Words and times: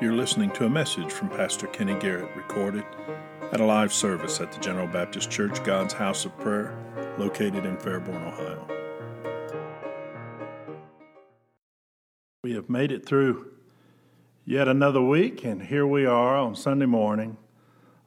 You're 0.00 0.14
listening 0.14 0.50
to 0.52 0.64
a 0.64 0.70
message 0.70 1.12
from 1.12 1.28
Pastor 1.28 1.66
Kenny 1.66 1.92
Garrett 1.92 2.34
recorded 2.34 2.86
at 3.52 3.60
a 3.60 3.64
live 3.66 3.92
service 3.92 4.40
at 4.40 4.50
the 4.50 4.58
General 4.58 4.86
Baptist 4.86 5.30
Church, 5.30 5.62
God's 5.62 5.92
House 5.92 6.24
of 6.24 6.34
Prayer, 6.38 6.74
located 7.18 7.66
in 7.66 7.76
Fairborn, 7.76 8.26
Ohio. 8.26 8.66
We 12.42 12.54
have 12.54 12.70
made 12.70 12.92
it 12.92 13.04
through 13.04 13.52
yet 14.46 14.68
another 14.68 15.02
week, 15.02 15.44
and 15.44 15.64
here 15.64 15.86
we 15.86 16.06
are 16.06 16.34
on 16.34 16.56
Sunday 16.56 16.86
morning, 16.86 17.36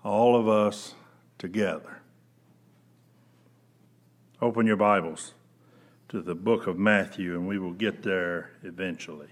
all 0.03 0.35
of 0.35 0.47
us 0.47 0.95
together. 1.37 2.01
Open 4.41 4.65
your 4.65 4.77
Bibles 4.77 5.35
to 6.09 6.23
the 6.23 6.33
book 6.33 6.65
of 6.65 6.79
Matthew, 6.79 7.35
and 7.35 7.47
we 7.47 7.59
will 7.59 7.73
get 7.73 8.01
there 8.01 8.53
eventually. 8.63 9.29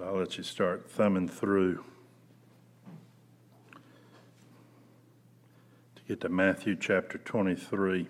But 0.00 0.06
I'll 0.08 0.18
let 0.18 0.38
you 0.38 0.44
start 0.44 0.90
thumbing 0.90 1.28
through 1.28 1.84
to 5.94 6.02
get 6.08 6.22
to 6.22 6.30
Matthew 6.30 6.74
chapter 6.74 7.18
23. 7.18 8.08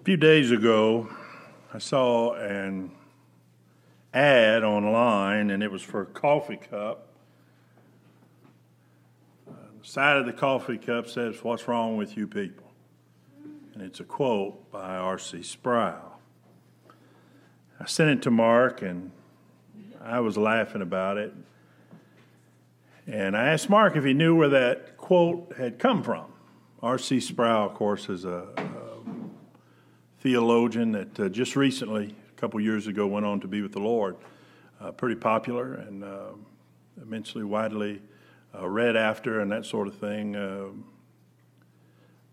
A 0.00 0.04
few 0.04 0.16
days 0.16 0.50
ago, 0.50 1.10
I 1.74 1.78
saw 1.78 2.32
an 2.32 2.92
ad 4.14 4.64
online, 4.64 5.50
and 5.50 5.62
it 5.62 5.70
was 5.70 5.82
for 5.82 6.00
a 6.00 6.06
coffee 6.06 6.56
cup 6.56 7.07
side 9.88 10.18
of 10.18 10.26
the 10.26 10.32
coffee 10.34 10.76
cup 10.76 11.08
says, 11.08 11.42
What's 11.42 11.66
wrong 11.66 11.96
with 11.96 12.16
you 12.16 12.26
people? 12.26 12.70
And 13.72 13.82
it's 13.82 14.00
a 14.00 14.04
quote 14.04 14.70
by 14.70 14.96
R.C. 14.96 15.42
Sproul. 15.42 16.20
I 17.80 17.86
sent 17.86 18.10
it 18.10 18.22
to 18.22 18.30
Mark, 18.30 18.82
and 18.82 19.12
I 20.02 20.20
was 20.20 20.36
laughing 20.36 20.82
about 20.82 21.16
it. 21.16 21.32
And 23.06 23.34
I 23.34 23.48
asked 23.48 23.70
Mark 23.70 23.96
if 23.96 24.04
he 24.04 24.12
knew 24.12 24.36
where 24.36 24.50
that 24.50 24.98
quote 24.98 25.54
had 25.56 25.78
come 25.78 26.02
from. 26.02 26.26
R.C. 26.82 27.20
Sproul, 27.20 27.66
of 27.66 27.74
course, 27.74 28.10
is 28.10 28.26
a, 28.26 28.46
a 28.58 28.62
theologian 30.20 30.92
that 30.92 31.18
uh, 31.18 31.28
just 31.30 31.56
recently, 31.56 32.14
a 32.28 32.40
couple 32.40 32.60
years 32.60 32.88
ago, 32.88 33.06
went 33.06 33.24
on 33.24 33.40
to 33.40 33.48
be 33.48 33.62
with 33.62 33.72
the 33.72 33.80
Lord. 33.80 34.16
Uh, 34.80 34.92
pretty 34.92 35.16
popular 35.16 35.74
and 35.74 36.04
uh, 36.04 36.32
immensely 37.00 37.42
widely 37.42 38.02
uh, 38.54 38.68
read 38.68 38.96
after 38.96 39.40
and 39.40 39.50
that 39.52 39.64
sort 39.64 39.88
of 39.88 39.96
thing. 39.96 40.36
Uh, 40.36 40.68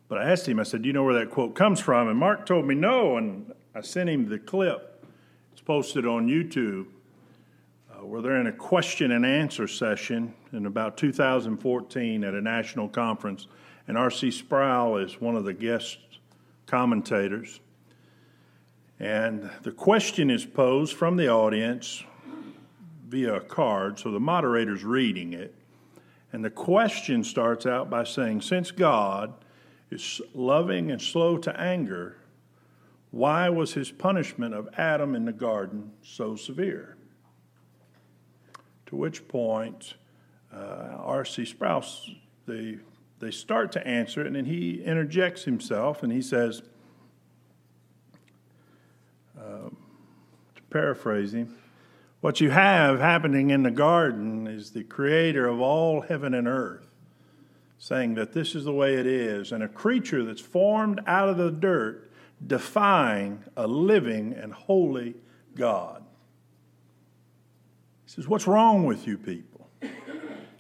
but 0.08 0.20
I 0.20 0.32
asked 0.32 0.48
him, 0.48 0.60
I 0.60 0.64
said, 0.64 0.84
Do 0.84 0.88
you 0.88 0.94
know 0.94 1.04
where 1.04 1.16
that 1.16 1.32
quote 1.32 1.56
comes 1.56 1.80
from? 1.80 2.08
And 2.08 2.18
Mark 2.18 2.46
told 2.46 2.66
me 2.66 2.76
no, 2.76 3.18
and 3.18 3.54
I 3.74 3.82
sent 3.82 4.10
him 4.10 4.30
the 4.30 4.40
clip. 4.40 5.06
It's 5.52 5.62
posted 5.62 6.06
on 6.06 6.28
YouTube 6.28 6.88
uh, 7.92 8.06
where 8.06 8.22
they're 8.22 8.40
in 8.40 8.48
a 8.48 8.54
question 8.54 9.12
and 9.12 9.26
answer 9.26 9.68
session 9.68 10.34
in 10.54 10.66
about 10.66 10.98
2014 10.98 12.24
at 12.24 12.34
a 12.34 12.42
national 12.42 12.90
conference. 12.90 13.48
And 13.88 13.98
R.C. 13.98 14.32
Sproul 14.32 14.98
is 14.98 15.20
one 15.22 15.36
of 15.36 15.44
the 15.44 15.54
guest 15.54 15.98
commentators. 16.66 17.60
And 19.00 19.50
the 19.64 19.72
question 19.72 20.30
is 20.30 20.46
posed 20.46 20.96
from 20.96 21.18
the 21.18 21.30
audience 21.30 22.04
via 23.08 23.36
a 23.36 23.42
card, 23.42 24.00
so 24.00 24.12
the 24.12 24.20
moderator's 24.20 24.84
reading 24.84 25.34
it. 25.34 25.54
And 26.36 26.44
the 26.44 26.50
question 26.50 27.24
starts 27.24 27.66
out 27.66 27.90
by 27.90 28.04
saying, 28.04 28.42
Since 28.42 28.72
God 28.72 29.34
is 29.90 30.20
loving 30.34 30.92
and 30.92 31.02
slow 31.02 31.38
to 31.38 31.58
anger, 31.58 32.18
why 33.12 33.48
was 33.48 33.74
his 33.74 33.90
punishment 33.90 34.54
of 34.54 34.68
Adam 34.78 35.16
in 35.16 35.24
the 35.24 35.32
garden 35.32 35.94
so 36.02 36.36
severe? 36.36 36.98
To 38.88 38.98
which 38.98 39.26
point, 39.30 39.94
uh, 40.54 40.98
R.C. 40.98 41.46
Sproul, 41.46 41.86
they, 42.46 42.80
they 43.20 43.32
start 43.32 43.72
to 43.72 43.88
answer 43.88 44.22
and 44.22 44.36
then 44.36 44.44
he 44.44 44.84
interjects 44.84 45.46
himself 45.46 46.04
and 46.04 46.12
he 46.12 46.22
says, 46.22 46.64
uh, 49.40 49.70
to 49.70 50.62
paraphrase 50.70 51.34
him, 51.34 51.56
what 52.26 52.42
you 52.42 52.50
have 52.50 53.00
happening 53.00 53.52
in 53.52 53.62
the 53.62 53.70
garden 53.70 54.48
is 54.48 54.72
the 54.72 54.84
creator 54.84 55.48
of 55.48 55.62
all 55.62 56.02
heaven 56.02 56.34
and 56.34 56.48
earth 56.48 56.88
saying 57.78 58.16
that 58.16 58.34
this 58.34 58.56
is 58.56 58.64
the 58.64 58.74
way 58.74 58.96
it 58.96 59.06
is, 59.06 59.52
and 59.52 59.62
a 59.62 59.68
creature 59.68 60.26
that's 60.26 60.42
formed 60.42 61.00
out 61.06 61.30
of 61.30 61.38
the 61.38 61.52
dirt 61.52 62.10
defying 62.48 63.44
a 63.56 63.68
living 63.68 64.34
and 64.34 64.52
holy 64.52 65.14
God. 65.56 66.04
He 68.06 68.14
says, 68.14 68.28
What's 68.28 68.48
wrong 68.48 68.88
with 68.88 69.06
you 69.06 69.20
people? 69.20 69.70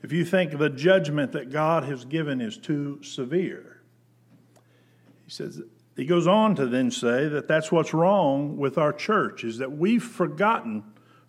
If 0.04 0.12
you 0.12 0.24
think 0.24 0.60
the 0.60 0.70
judgment 0.70 1.32
that 1.32 1.52
God 1.52 1.86
has 1.86 2.06
given 2.06 2.42
is 2.42 2.60
too 2.60 3.02
severe, 3.02 3.82
he 5.26 5.32
says, 5.32 5.64
he 5.96 6.06
goes 6.06 6.28
on 6.28 6.54
to 6.58 6.68
then 6.68 6.92
say 6.92 7.28
that 7.28 7.48
that's 7.48 7.72
what's 7.72 7.92
wrong 7.92 8.56
with 8.56 8.78
our 8.78 8.94
church, 8.94 9.44
is 9.44 9.58
that 9.58 9.72
we've 9.72 10.04
forgotten 10.04 10.84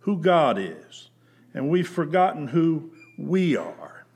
who 0.07 0.17
God 0.17 0.57
is, 0.57 1.11
and 1.53 1.69
we've 1.69 1.89
forgotten 1.89 2.47
who 2.47 2.93
we 3.19 3.57
are. 3.57 4.07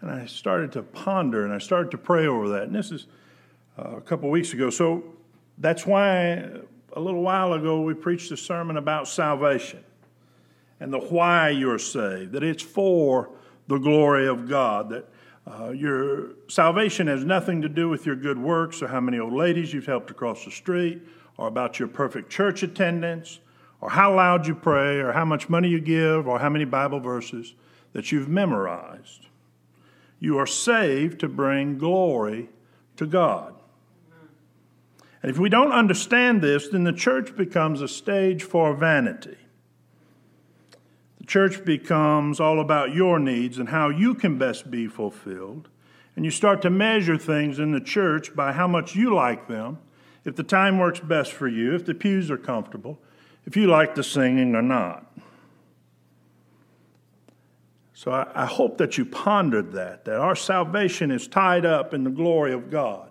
And 0.00 0.10
I 0.10 0.26
started 0.26 0.72
to 0.72 0.82
ponder 0.82 1.44
and 1.44 1.54
I 1.54 1.58
started 1.58 1.92
to 1.92 1.98
pray 1.98 2.26
over 2.26 2.48
that. 2.48 2.64
And 2.64 2.74
this 2.74 2.90
is 2.90 3.06
uh, 3.78 3.98
a 3.98 4.00
couple 4.00 4.28
weeks 4.28 4.52
ago. 4.52 4.70
So 4.70 5.04
that's 5.58 5.86
why 5.86 6.48
a 6.94 7.00
little 7.00 7.22
while 7.22 7.52
ago 7.52 7.80
we 7.82 7.94
preached 7.94 8.32
a 8.32 8.36
sermon 8.36 8.76
about 8.76 9.06
salvation 9.06 9.84
and 10.80 10.92
the 10.92 10.98
why 10.98 11.50
you're 11.50 11.78
saved, 11.78 12.32
that 12.32 12.42
it's 12.42 12.64
for 12.64 13.30
the 13.68 13.78
glory 13.78 14.26
of 14.26 14.48
God, 14.48 14.90
that 14.90 15.08
uh, 15.46 15.70
your 15.70 16.30
salvation 16.48 17.06
has 17.06 17.24
nothing 17.24 17.62
to 17.62 17.68
do 17.68 17.88
with 17.88 18.04
your 18.04 18.16
good 18.16 18.36
works 18.36 18.82
or 18.82 18.88
how 18.88 19.00
many 19.00 19.20
old 19.20 19.32
ladies 19.32 19.72
you've 19.72 19.86
helped 19.86 20.10
across 20.10 20.44
the 20.44 20.50
street 20.50 21.00
or 21.36 21.46
about 21.46 21.78
your 21.78 21.86
perfect 21.86 22.30
church 22.30 22.64
attendance 22.64 23.38
or 23.82 23.90
how 23.90 24.14
loud 24.14 24.46
you 24.46 24.54
pray, 24.54 25.00
or 25.00 25.10
how 25.12 25.24
much 25.24 25.48
money 25.48 25.68
you 25.68 25.80
give, 25.80 26.28
or 26.28 26.38
how 26.38 26.48
many 26.48 26.64
Bible 26.64 27.00
verses 27.00 27.54
that 27.92 28.12
you've 28.12 28.28
memorized. 28.28 29.26
You 30.20 30.38
are 30.38 30.46
saved 30.46 31.18
to 31.20 31.28
bring 31.28 31.78
glory 31.78 32.48
to 32.96 33.06
God. 33.06 33.54
And 35.20 35.32
if 35.32 35.38
we 35.38 35.48
don't 35.48 35.72
understand 35.72 36.42
this, 36.42 36.68
then 36.68 36.84
the 36.84 36.92
church 36.92 37.36
becomes 37.36 37.80
a 37.80 37.88
stage 37.88 38.44
for 38.44 38.72
vanity. 38.72 39.36
The 41.18 41.26
church 41.26 41.64
becomes 41.64 42.38
all 42.38 42.60
about 42.60 42.94
your 42.94 43.18
needs 43.18 43.58
and 43.58 43.68
how 43.68 43.88
you 43.88 44.14
can 44.14 44.38
best 44.38 44.70
be 44.70 44.86
fulfilled. 44.86 45.68
And 46.14 46.24
you 46.24 46.30
start 46.30 46.62
to 46.62 46.70
measure 46.70 47.18
things 47.18 47.58
in 47.58 47.72
the 47.72 47.80
church 47.80 48.34
by 48.36 48.52
how 48.52 48.68
much 48.68 48.94
you 48.94 49.12
like 49.12 49.48
them, 49.48 49.78
if 50.24 50.36
the 50.36 50.44
time 50.44 50.78
works 50.78 51.00
best 51.00 51.32
for 51.32 51.48
you, 51.48 51.74
if 51.74 51.84
the 51.84 51.94
pews 51.94 52.30
are 52.30 52.38
comfortable, 52.38 53.00
if 53.46 53.56
you 53.56 53.66
like 53.66 53.94
the 53.94 54.04
singing 54.04 54.54
or 54.54 54.62
not. 54.62 55.06
So 57.94 58.10
I, 58.10 58.26
I, 58.34 58.46
hope 58.46 58.78
that 58.78 58.98
you 58.98 59.04
pondered 59.04 59.72
that, 59.74 60.06
that 60.06 60.16
our 60.16 60.34
salvation 60.34 61.12
is 61.12 61.28
tied 61.28 61.64
up 61.64 61.94
in 61.94 62.02
the 62.02 62.10
glory 62.10 62.52
of 62.52 62.68
God. 62.68 63.10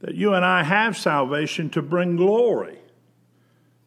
That 0.00 0.14
you 0.14 0.32
and 0.32 0.42
I 0.42 0.62
have 0.62 0.96
salvation 0.96 1.68
to 1.70 1.82
bring 1.82 2.16
glory 2.16 2.78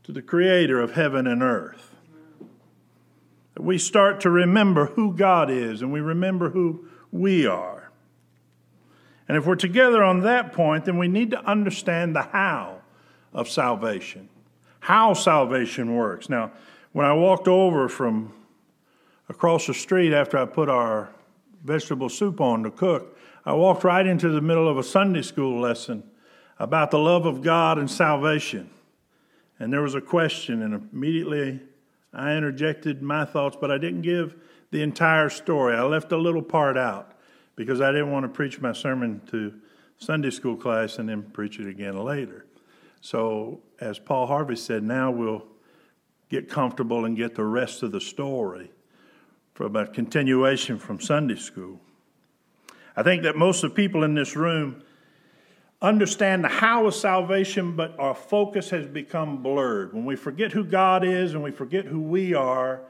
to 0.03 0.11
the 0.11 0.21
Creator 0.21 0.79
of 0.79 0.91
heaven 0.91 1.25
and 1.25 1.41
earth. 1.41 1.95
That 3.55 3.63
we 3.63 3.79
start 3.79 4.21
to 4.21 4.29
remember 4.29 4.85
who 4.85 5.15
God 5.15 5.49
is 5.49 5.81
and 5.81 5.91
we 5.91 5.99
remember 5.99 6.51
who 6.51 6.87
we 7.11 7.47
are. 7.47 7.91
And 9.27 9.35
if 9.35 9.47
we're 9.47 9.55
together 9.55 10.03
on 10.03 10.21
that 10.21 10.53
point, 10.53 10.85
then 10.85 10.99
we 10.99 11.07
need 11.07 11.31
to 11.31 11.43
understand 11.43 12.15
the 12.15 12.21
how 12.21 12.81
of 13.33 13.49
salvation 13.49 14.29
how 14.87 15.13
salvation 15.13 15.97
works. 15.97 16.29
Now, 16.29 16.49
when 16.93 17.05
I 17.05 17.11
walked 17.11 17.49
over 17.49 17.89
from 17.89 18.31
across 19.27 19.67
the 19.67 19.73
street 19.73 20.13
after 20.13 20.37
I 20.37 20.45
put 20.45 20.69
our 20.69 21.09
vegetable 21.61 22.07
soup 22.07 22.39
on 22.39 22.63
to 22.63 22.71
cook, 22.71 23.17
I 23.45 23.51
walked 23.51 23.83
right 23.83 24.07
into 24.07 24.29
the 24.29 24.39
middle 24.39 24.69
of 24.69 24.77
a 24.77 24.83
Sunday 24.83 25.23
school 25.23 25.59
lesson 25.59 26.03
about 26.57 26.91
the 26.91 26.99
love 26.99 27.25
of 27.25 27.41
God 27.41 27.77
and 27.77 27.91
salvation. 27.91 28.69
And 29.59 29.73
there 29.73 29.81
was 29.81 29.93
a 29.93 29.99
question, 29.99 30.61
and 30.61 30.89
immediately 30.93 31.59
I 32.13 32.37
interjected 32.37 33.01
my 33.01 33.25
thoughts, 33.25 33.57
but 33.59 33.69
I 33.69 33.77
didn't 33.77 34.03
give 34.03 34.37
the 34.71 34.81
entire 34.83 35.27
story. 35.27 35.75
I 35.75 35.83
left 35.83 36.13
a 36.13 36.17
little 36.17 36.41
part 36.41 36.77
out 36.77 37.11
because 37.57 37.81
I 37.81 37.91
didn't 37.91 38.11
want 38.13 38.23
to 38.23 38.29
preach 38.29 38.61
my 38.61 38.71
sermon 38.71 39.19
to 39.31 39.53
Sunday 39.97 40.29
school 40.29 40.55
class 40.55 40.97
and 40.97 41.09
then 41.09 41.23
preach 41.23 41.59
it 41.59 41.67
again 41.67 42.01
later. 42.01 42.46
So, 43.01 43.61
as 43.79 43.99
Paul 43.99 44.27
Harvey 44.27 44.55
said, 44.55 44.83
now 44.83 45.11
we'll 45.11 45.45
get 46.29 46.49
comfortable 46.49 47.05
and 47.05 47.15
get 47.15 47.35
the 47.35 47.43
rest 47.43 47.83
of 47.83 47.91
the 47.91 48.01
story 48.01 48.71
from 49.53 49.75
a 49.75 49.87
continuation 49.87 50.77
from 50.77 50.99
Sunday 50.99 51.35
school. 51.35 51.79
I 52.95 53.03
think 53.03 53.23
that 53.23 53.35
most 53.35 53.63
of 53.63 53.71
the 53.71 53.75
people 53.75 54.03
in 54.03 54.13
this 54.13 54.35
room 54.35 54.83
understand 55.81 56.43
the 56.43 56.47
how 56.47 56.87
of 56.87 56.95
salvation, 56.95 57.75
but 57.75 57.97
our 57.99 58.15
focus 58.15 58.69
has 58.71 58.87
become 58.87 59.43
blurred. 59.43 59.93
When 59.93 60.05
we 60.05 60.15
forget 60.15 60.51
who 60.51 60.63
God 60.63 61.03
is 61.05 61.33
and 61.33 61.43
we 61.43 61.51
forget 61.51 61.85
who 61.85 62.01
we 62.01 62.33
are, 62.33 62.81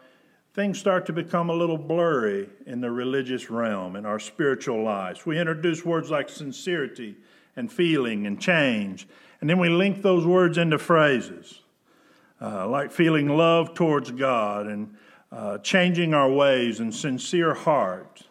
things 0.54 0.80
start 0.80 1.06
to 1.06 1.14
become 1.14 1.50
a 1.50 1.54
little 1.54 1.78
blurry 1.78 2.50
in 2.66 2.82
the 2.82 2.90
religious 2.90 3.50
realm, 3.50 3.96
in 3.96 4.06
our 4.06 4.20
spiritual 4.20 4.82
lives. 4.84 5.26
We 5.26 5.38
introduce 5.40 5.86
words 5.86 6.10
like 6.10 6.30
sincerity 6.30 7.16
and 7.56 7.72
feeling 7.72 8.26
and 8.26 8.40
change, 8.40 9.08
and 9.40 9.50
then 9.50 9.60
we 9.60 9.70
link 9.70 10.02
those 10.02 10.26
words 10.26 10.58
into 10.58 10.78
phrases 10.78 11.62
uh, 12.42 12.68
like 12.68 12.92
feeling 12.92 13.28
love 13.28 13.74
towards 13.74 14.12
God 14.12 14.68
and 14.68 14.96
uh, 15.32 15.58
changing 15.60 16.14
our 16.14 16.30
ways 16.32 16.80
and 16.80 16.94
sincere 16.94 17.54
heart. 17.54 18.24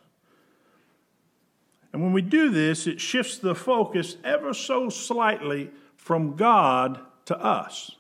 And 1.92 2.02
when 2.02 2.12
we 2.12 2.22
do 2.22 2.50
this, 2.50 2.86
it 2.86 3.00
shifts 3.00 3.38
the 3.38 3.54
focus 3.54 4.16
ever 4.22 4.52
so 4.52 4.88
slightly 4.88 5.70
from 5.96 6.36
God 6.36 7.00
to 7.26 7.38
us. 7.38 7.92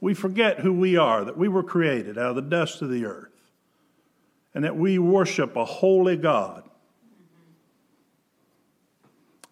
We 0.00 0.14
forget 0.14 0.60
who 0.60 0.72
we 0.72 0.96
are, 0.96 1.24
that 1.24 1.36
we 1.36 1.48
were 1.48 1.64
created 1.64 2.16
out 2.16 2.30
of 2.30 2.36
the 2.36 2.42
dust 2.42 2.82
of 2.82 2.90
the 2.90 3.04
earth, 3.04 3.32
and 4.54 4.64
that 4.64 4.76
we 4.76 4.98
worship 4.98 5.56
a 5.56 5.64
holy 5.64 6.16
God. 6.16 6.62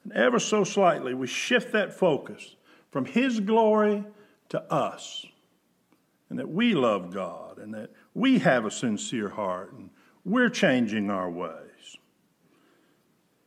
And 0.05 0.13
ever 0.13 0.39
so 0.39 0.63
slightly, 0.63 1.15
we 1.15 1.27
shift 1.27 1.73
that 1.73 1.93
focus 1.93 2.56
from 2.97 3.05
His 3.05 3.41
glory 3.41 4.03
to 4.49 4.73
us, 4.73 5.27
and 6.31 6.39
that 6.39 6.49
we 6.49 6.73
love 6.73 7.13
God, 7.13 7.59
and 7.59 7.75
that 7.75 7.91
we 8.15 8.39
have 8.39 8.65
a 8.65 8.71
sincere 8.71 9.29
heart, 9.29 9.75
and 9.75 9.91
we're 10.25 10.49
changing 10.49 11.11
our 11.11 11.31
ways. 11.31 11.99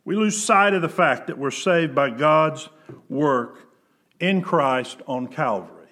We 0.06 0.16
lose 0.16 0.40
sight 0.40 0.75
of 0.75 0.84
the 0.84 0.88
fact 0.88 1.25
that 1.25 1.40
we're 1.40 1.50
saved 1.50 1.96
by 1.96 2.12
God's 2.12 2.69
work 3.10 3.74
in 4.19 4.44
Christ 4.44 5.00
on 5.07 5.25
Calvary. 5.25 5.90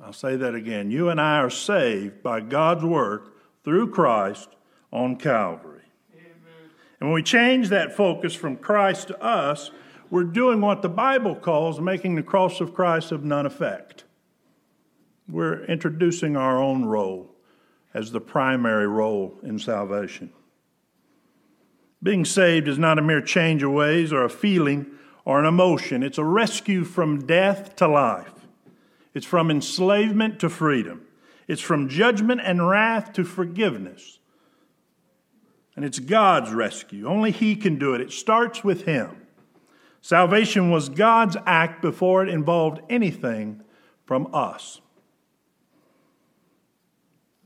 I'll 0.00 0.12
say 0.12 0.36
that 0.36 0.54
again. 0.54 0.92
You 0.92 1.08
and 1.08 1.20
I 1.20 1.38
are 1.38 1.50
saved 1.50 2.22
by 2.22 2.38
God's 2.38 2.84
work 2.84 3.34
through 3.64 3.90
Christ 3.90 4.48
on 4.92 5.16
Calvary. 5.16 5.82
Amen. 6.14 6.70
And 7.00 7.08
when 7.08 7.14
we 7.14 7.24
change 7.24 7.70
that 7.70 7.96
focus 7.96 8.32
from 8.32 8.56
Christ 8.56 9.08
to 9.08 9.20
us, 9.20 9.72
we're 10.10 10.24
doing 10.24 10.60
what 10.60 10.82
the 10.82 10.88
Bible 10.88 11.36
calls 11.36 11.80
making 11.80 12.16
the 12.16 12.22
cross 12.22 12.60
of 12.60 12.74
Christ 12.74 13.12
of 13.12 13.24
none 13.24 13.46
effect. 13.46 14.04
We're 15.28 15.64
introducing 15.64 16.36
our 16.36 16.60
own 16.60 16.84
role 16.84 17.30
as 17.94 18.10
the 18.10 18.20
primary 18.20 18.88
role 18.88 19.38
in 19.42 19.58
salvation. 19.58 20.32
Being 22.02 22.24
saved 22.24 22.66
is 22.66 22.78
not 22.78 22.98
a 22.98 23.02
mere 23.02 23.20
change 23.20 23.62
of 23.62 23.72
ways 23.72 24.12
or 24.12 24.24
a 24.24 24.30
feeling 24.30 24.86
or 25.24 25.38
an 25.38 25.46
emotion, 25.46 26.02
it's 26.02 26.18
a 26.18 26.24
rescue 26.24 26.82
from 26.82 27.26
death 27.26 27.76
to 27.76 27.86
life. 27.86 28.32
It's 29.12 29.26
from 29.26 29.50
enslavement 29.50 30.40
to 30.40 30.48
freedom. 30.48 31.06
It's 31.46 31.60
from 31.60 31.88
judgment 31.88 32.40
and 32.42 32.68
wrath 32.68 33.12
to 33.14 33.24
forgiveness. 33.24 34.18
And 35.76 35.84
it's 35.84 35.98
God's 35.98 36.52
rescue. 36.52 37.06
Only 37.06 37.32
He 37.32 37.54
can 37.54 37.78
do 37.78 37.94
it. 37.94 38.00
It 38.00 38.12
starts 38.12 38.64
with 38.64 38.84
Him. 38.84 39.19
Salvation 40.00 40.70
was 40.70 40.88
God's 40.88 41.36
act 41.46 41.82
before 41.82 42.22
it 42.22 42.28
involved 42.28 42.80
anything 42.88 43.62
from 44.04 44.28
us. 44.34 44.80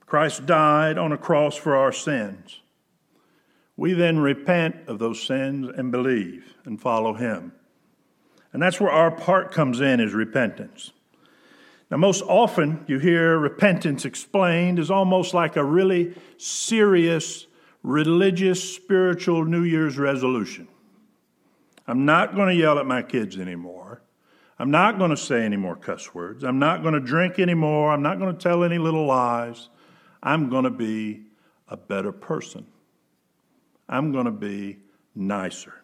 Christ 0.06 0.46
died 0.46 0.96
on 0.96 1.12
a 1.12 1.18
cross 1.18 1.56
for 1.56 1.74
our 1.76 1.92
sins. 1.92 2.60
We 3.76 3.92
then 3.92 4.20
repent 4.20 4.76
of 4.86 5.00
those 5.00 5.20
sins 5.20 5.68
and 5.76 5.90
believe 5.90 6.54
and 6.64 6.80
follow 6.80 7.14
Him. 7.14 7.52
And 8.52 8.62
that's 8.62 8.80
where 8.80 8.92
our 8.92 9.10
part 9.10 9.50
comes 9.50 9.80
in 9.80 9.98
is 9.98 10.14
repentance. 10.14 10.92
Now, 11.90 11.96
most 11.96 12.22
often 12.22 12.84
you 12.86 13.00
hear 13.00 13.36
repentance 13.36 14.04
explained 14.04 14.78
as 14.78 14.90
almost 14.90 15.34
like 15.34 15.56
a 15.56 15.64
really 15.64 16.14
serious 16.38 17.46
religious, 17.84 18.74
spiritual 18.74 19.44
New 19.44 19.62
Year's 19.62 19.98
resolution. 19.98 20.66
I'm 21.86 22.04
not 22.04 22.34
going 22.34 22.48
to 22.48 22.54
yell 22.54 22.78
at 22.78 22.86
my 22.86 23.02
kids 23.02 23.38
anymore. 23.38 24.02
I'm 24.58 24.70
not 24.70 24.98
going 24.98 25.10
to 25.10 25.16
say 25.16 25.44
any 25.44 25.56
more 25.56 25.76
cuss 25.76 26.14
words. 26.14 26.44
I'm 26.44 26.58
not 26.58 26.82
going 26.82 26.94
to 26.94 27.00
drink 27.00 27.38
anymore. 27.38 27.92
I'm 27.92 28.02
not 28.02 28.18
going 28.18 28.34
to 28.34 28.40
tell 28.40 28.64
any 28.64 28.78
little 28.78 29.06
lies. 29.06 29.68
I'm 30.22 30.48
going 30.48 30.64
to 30.64 30.70
be 30.70 31.22
a 31.68 31.76
better 31.76 32.12
person. 32.12 32.66
I'm 33.88 34.12
going 34.12 34.26
to 34.26 34.30
be 34.30 34.78
nicer. 35.14 35.74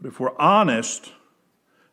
But 0.00 0.08
if 0.08 0.20
we're 0.20 0.36
honest 0.36 1.12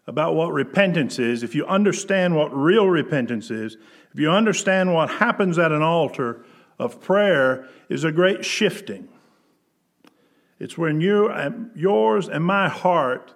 about 0.08 0.36
what 0.36 0.52
repentance 0.52 1.20
is, 1.20 1.44
if 1.44 1.56
you 1.56 1.66
understand 1.66 2.36
what 2.36 2.56
real 2.56 2.88
repentance 2.88 3.52
is, 3.52 3.78
if 4.14 4.20
you 4.20 4.30
understand 4.30 4.94
what 4.94 5.10
happens 5.10 5.58
at 5.58 5.72
an 5.72 5.82
altar 5.82 6.44
of 6.78 7.00
prayer, 7.00 7.70
is 7.88 8.04
a 8.04 8.12
great 8.12 8.44
shifting. 8.44 9.08
It's 10.62 10.78
when 10.78 11.02
you, 11.02 11.34
yours 11.74 12.30
and 12.30 12.46
my 12.46 12.70
heart 12.70 13.34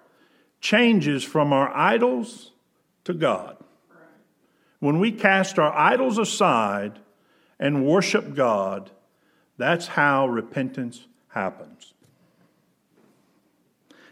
changes 0.61 1.23
from 1.23 1.51
our 1.51 1.75
idols 1.75 2.51
to 3.05 3.15
God. 3.15 3.57
When 4.79 4.99
we 4.99 5.11
cast 5.11 5.57
our 5.57 5.75
idols 5.75 6.19
aside 6.19 6.99
and 7.59 7.83
worship 7.83 8.35
God, 8.35 8.91
that's 9.57 9.87
how 9.87 10.27
repentance 10.27 11.07
happens. 11.29 11.95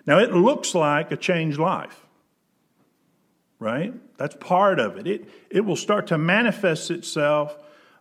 Now, 0.07 0.18
it 0.18 0.33
looks 0.33 0.74
like 0.74 1.12
a 1.12 1.16
changed 1.16 1.59
life, 1.59 2.07
right? 3.59 3.94
That's 4.18 4.36
part 4.39 4.80
of 4.80 4.98
it. 4.98 5.06
It, 5.06 5.30
it 5.51 5.62
will 5.62 5.75
start 5.75 6.07
to 6.07 6.18
manifest 6.18 6.89
itself. 6.89 7.56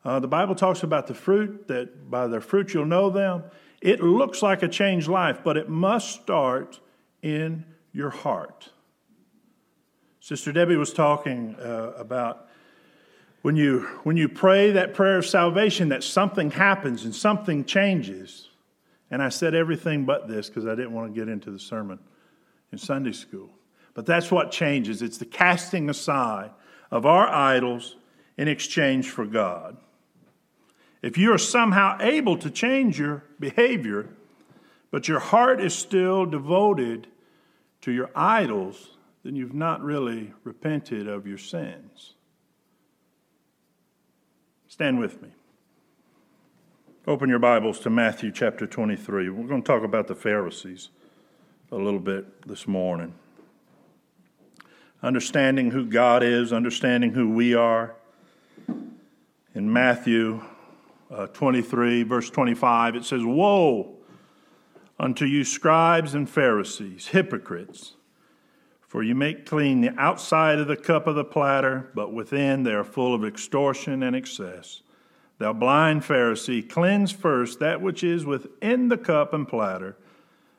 Uh, 0.06 0.20
the 0.20 0.28
Bible 0.28 0.54
talks 0.54 0.82
about 0.82 1.06
the 1.06 1.14
fruit, 1.14 1.68
that 1.68 2.10
by 2.10 2.28
their 2.28 2.40
fruit 2.40 2.72
you'll 2.72 2.86
know 2.86 3.10
them. 3.10 3.42
It 3.82 4.00
looks 4.00 4.42
like 4.42 4.62
a 4.62 4.68
changed 4.68 5.08
life, 5.08 5.40
but 5.42 5.56
it 5.56 5.68
must 5.68 6.22
start 6.22 6.80
in 7.20 7.64
your 7.92 8.10
heart. 8.10 8.70
Sister 10.20 10.52
Debbie 10.52 10.76
was 10.76 10.92
talking 10.92 11.56
uh, 11.56 11.92
about 11.96 12.46
when 13.42 13.56
you, 13.56 13.80
when 14.04 14.16
you 14.16 14.28
pray 14.28 14.70
that 14.70 14.94
prayer 14.94 15.18
of 15.18 15.26
salvation, 15.26 15.88
that 15.88 16.04
something 16.04 16.52
happens 16.52 17.04
and 17.04 17.12
something 17.12 17.64
changes. 17.64 18.48
And 19.10 19.20
I 19.20 19.30
said 19.30 19.52
everything 19.56 20.04
but 20.04 20.28
this 20.28 20.48
because 20.48 20.64
I 20.64 20.76
didn't 20.76 20.92
want 20.92 21.12
to 21.12 21.20
get 21.20 21.28
into 21.28 21.50
the 21.50 21.58
sermon 21.58 21.98
in 22.70 22.78
Sunday 22.78 23.10
school. 23.10 23.50
But 23.94 24.06
that's 24.06 24.30
what 24.30 24.52
changes 24.52 25.02
it's 25.02 25.18
the 25.18 25.26
casting 25.26 25.90
aside 25.90 26.50
of 26.92 27.04
our 27.04 27.28
idols 27.28 27.96
in 28.36 28.46
exchange 28.46 29.10
for 29.10 29.26
God. 29.26 29.76
If 31.02 31.18
you 31.18 31.32
are 31.34 31.38
somehow 31.38 31.98
able 32.00 32.38
to 32.38 32.50
change 32.50 32.98
your 32.98 33.24
behavior, 33.40 34.08
but 34.92 35.08
your 35.08 35.18
heart 35.18 35.60
is 35.60 35.74
still 35.74 36.24
devoted 36.24 37.08
to 37.80 37.90
your 37.90 38.10
idols, 38.14 38.96
then 39.24 39.34
you've 39.34 39.54
not 39.54 39.82
really 39.82 40.32
repented 40.44 41.08
of 41.08 41.26
your 41.26 41.38
sins. 41.38 42.14
Stand 44.68 45.00
with 45.00 45.20
me. 45.20 45.30
Open 47.04 47.28
your 47.28 47.40
Bibles 47.40 47.80
to 47.80 47.90
Matthew 47.90 48.30
chapter 48.30 48.64
23. 48.64 49.28
We're 49.28 49.48
going 49.48 49.62
to 49.62 49.66
talk 49.66 49.82
about 49.82 50.06
the 50.06 50.14
Pharisees 50.14 50.90
a 51.72 51.76
little 51.76 51.98
bit 51.98 52.46
this 52.46 52.68
morning. 52.68 53.12
Understanding 55.02 55.72
who 55.72 55.84
God 55.84 56.22
is, 56.22 56.52
understanding 56.52 57.12
who 57.12 57.28
we 57.28 57.54
are. 57.54 57.96
In 59.52 59.72
Matthew 59.72 60.42
uh, 61.12 61.26
23, 61.28 62.02
verse 62.04 62.30
25, 62.30 62.96
it 62.96 63.04
says, 63.04 63.22
Woe 63.24 63.96
unto 64.98 65.24
you, 65.24 65.44
scribes 65.44 66.14
and 66.14 66.28
Pharisees, 66.28 67.08
hypocrites! 67.08 67.94
For 68.80 69.02
you 69.02 69.14
make 69.14 69.46
clean 69.46 69.80
the 69.80 69.98
outside 69.98 70.58
of 70.58 70.68
the 70.68 70.76
cup 70.76 71.06
of 71.06 71.14
the 71.14 71.24
platter, 71.24 71.90
but 71.94 72.12
within 72.12 72.62
they 72.62 72.74
are 72.74 72.84
full 72.84 73.14
of 73.14 73.24
extortion 73.24 74.02
and 74.02 74.14
excess. 74.14 74.82
Thou 75.38 75.54
blind 75.54 76.02
Pharisee, 76.02 76.68
cleanse 76.68 77.10
first 77.10 77.58
that 77.58 77.80
which 77.80 78.04
is 78.04 78.26
within 78.26 78.88
the 78.88 78.98
cup 78.98 79.32
and 79.32 79.48
platter, 79.48 79.96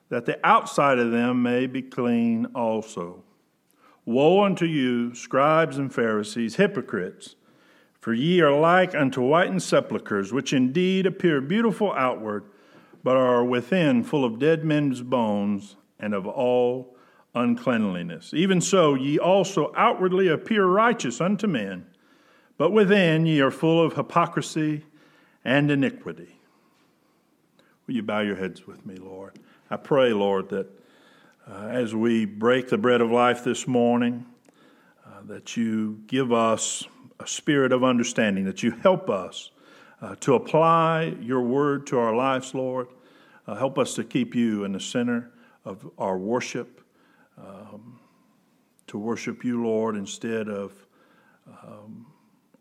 that 0.09 0.25
the 0.25 0.39
outside 0.45 0.99
of 0.99 1.11
them 1.11 1.41
may 1.43 1.67
be 1.67 1.81
clean 1.81 2.47
also. 2.55 3.23
Woe 4.05 4.43
unto 4.43 4.65
you, 4.65 5.13
scribes 5.15 5.77
and 5.77 5.93
Pharisees, 5.93 6.55
hypocrites! 6.55 7.35
For 8.03 8.13
ye 8.13 8.41
are 8.41 8.51
like 8.51 8.93
unto 8.93 9.21
whitened 9.21 9.63
sepulchres, 9.63 10.33
which 10.33 10.51
indeed 10.51 11.05
appear 11.05 11.39
beautiful 11.39 11.93
outward, 11.93 12.43
but 13.01 13.15
are 13.15 13.45
within 13.45 14.03
full 14.03 14.25
of 14.25 14.39
dead 14.39 14.65
men's 14.65 15.01
bones 15.01 15.77
and 15.97 16.13
of 16.13 16.27
all 16.27 16.97
uncleanliness. 17.33 18.33
Even 18.33 18.59
so, 18.59 18.93
ye 18.93 19.17
also 19.17 19.71
outwardly 19.77 20.27
appear 20.27 20.65
righteous 20.65 21.21
unto 21.21 21.47
men, 21.47 21.85
but 22.57 22.71
within 22.71 23.25
ye 23.25 23.39
are 23.39 23.49
full 23.49 23.81
of 23.81 23.93
hypocrisy 23.93 24.83
and 25.45 25.71
iniquity. 25.71 26.35
Will 27.87 27.95
you 27.95 28.03
bow 28.03 28.19
your 28.19 28.35
heads 28.35 28.67
with 28.67 28.85
me, 28.85 28.97
Lord? 28.97 29.39
I 29.69 29.77
pray, 29.77 30.11
Lord, 30.11 30.49
that 30.49 30.67
uh, 31.49 31.67
as 31.67 31.95
we 31.95 32.25
break 32.25 32.67
the 32.67 32.77
bread 32.77 32.99
of 32.99 33.11
life 33.11 33.45
this 33.45 33.65
morning, 33.65 34.25
uh, 35.07 35.21
that 35.27 35.55
you 35.55 36.01
give 36.07 36.33
us 36.33 36.85
a 37.23 37.27
spirit 37.27 37.71
of 37.71 37.83
understanding, 37.83 38.43
that 38.45 38.63
you 38.63 38.71
help 38.71 39.09
us 39.09 39.51
uh, 40.01 40.15
to 40.19 40.35
apply 40.35 41.15
your 41.21 41.41
word 41.41 41.87
to 41.87 41.97
our 41.97 42.13
lives, 42.13 42.53
Lord. 42.53 42.87
Uh, 43.47 43.55
help 43.55 43.79
us 43.79 43.95
to 43.95 44.03
keep 44.03 44.35
you 44.35 44.65
in 44.65 44.73
the 44.73 44.79
center 44.79 45.31
of 45.63 45.89
our 45.97 46.17
worship, 46.17 46.81
um, 47.37 47.99
to 48.87 48.97
worship 48.97 49.45
you, 49.45 49.63
Lord, 49.63 49.95
instead 49.95 50.49
of 50.49 50.73
um, 51.47 52.07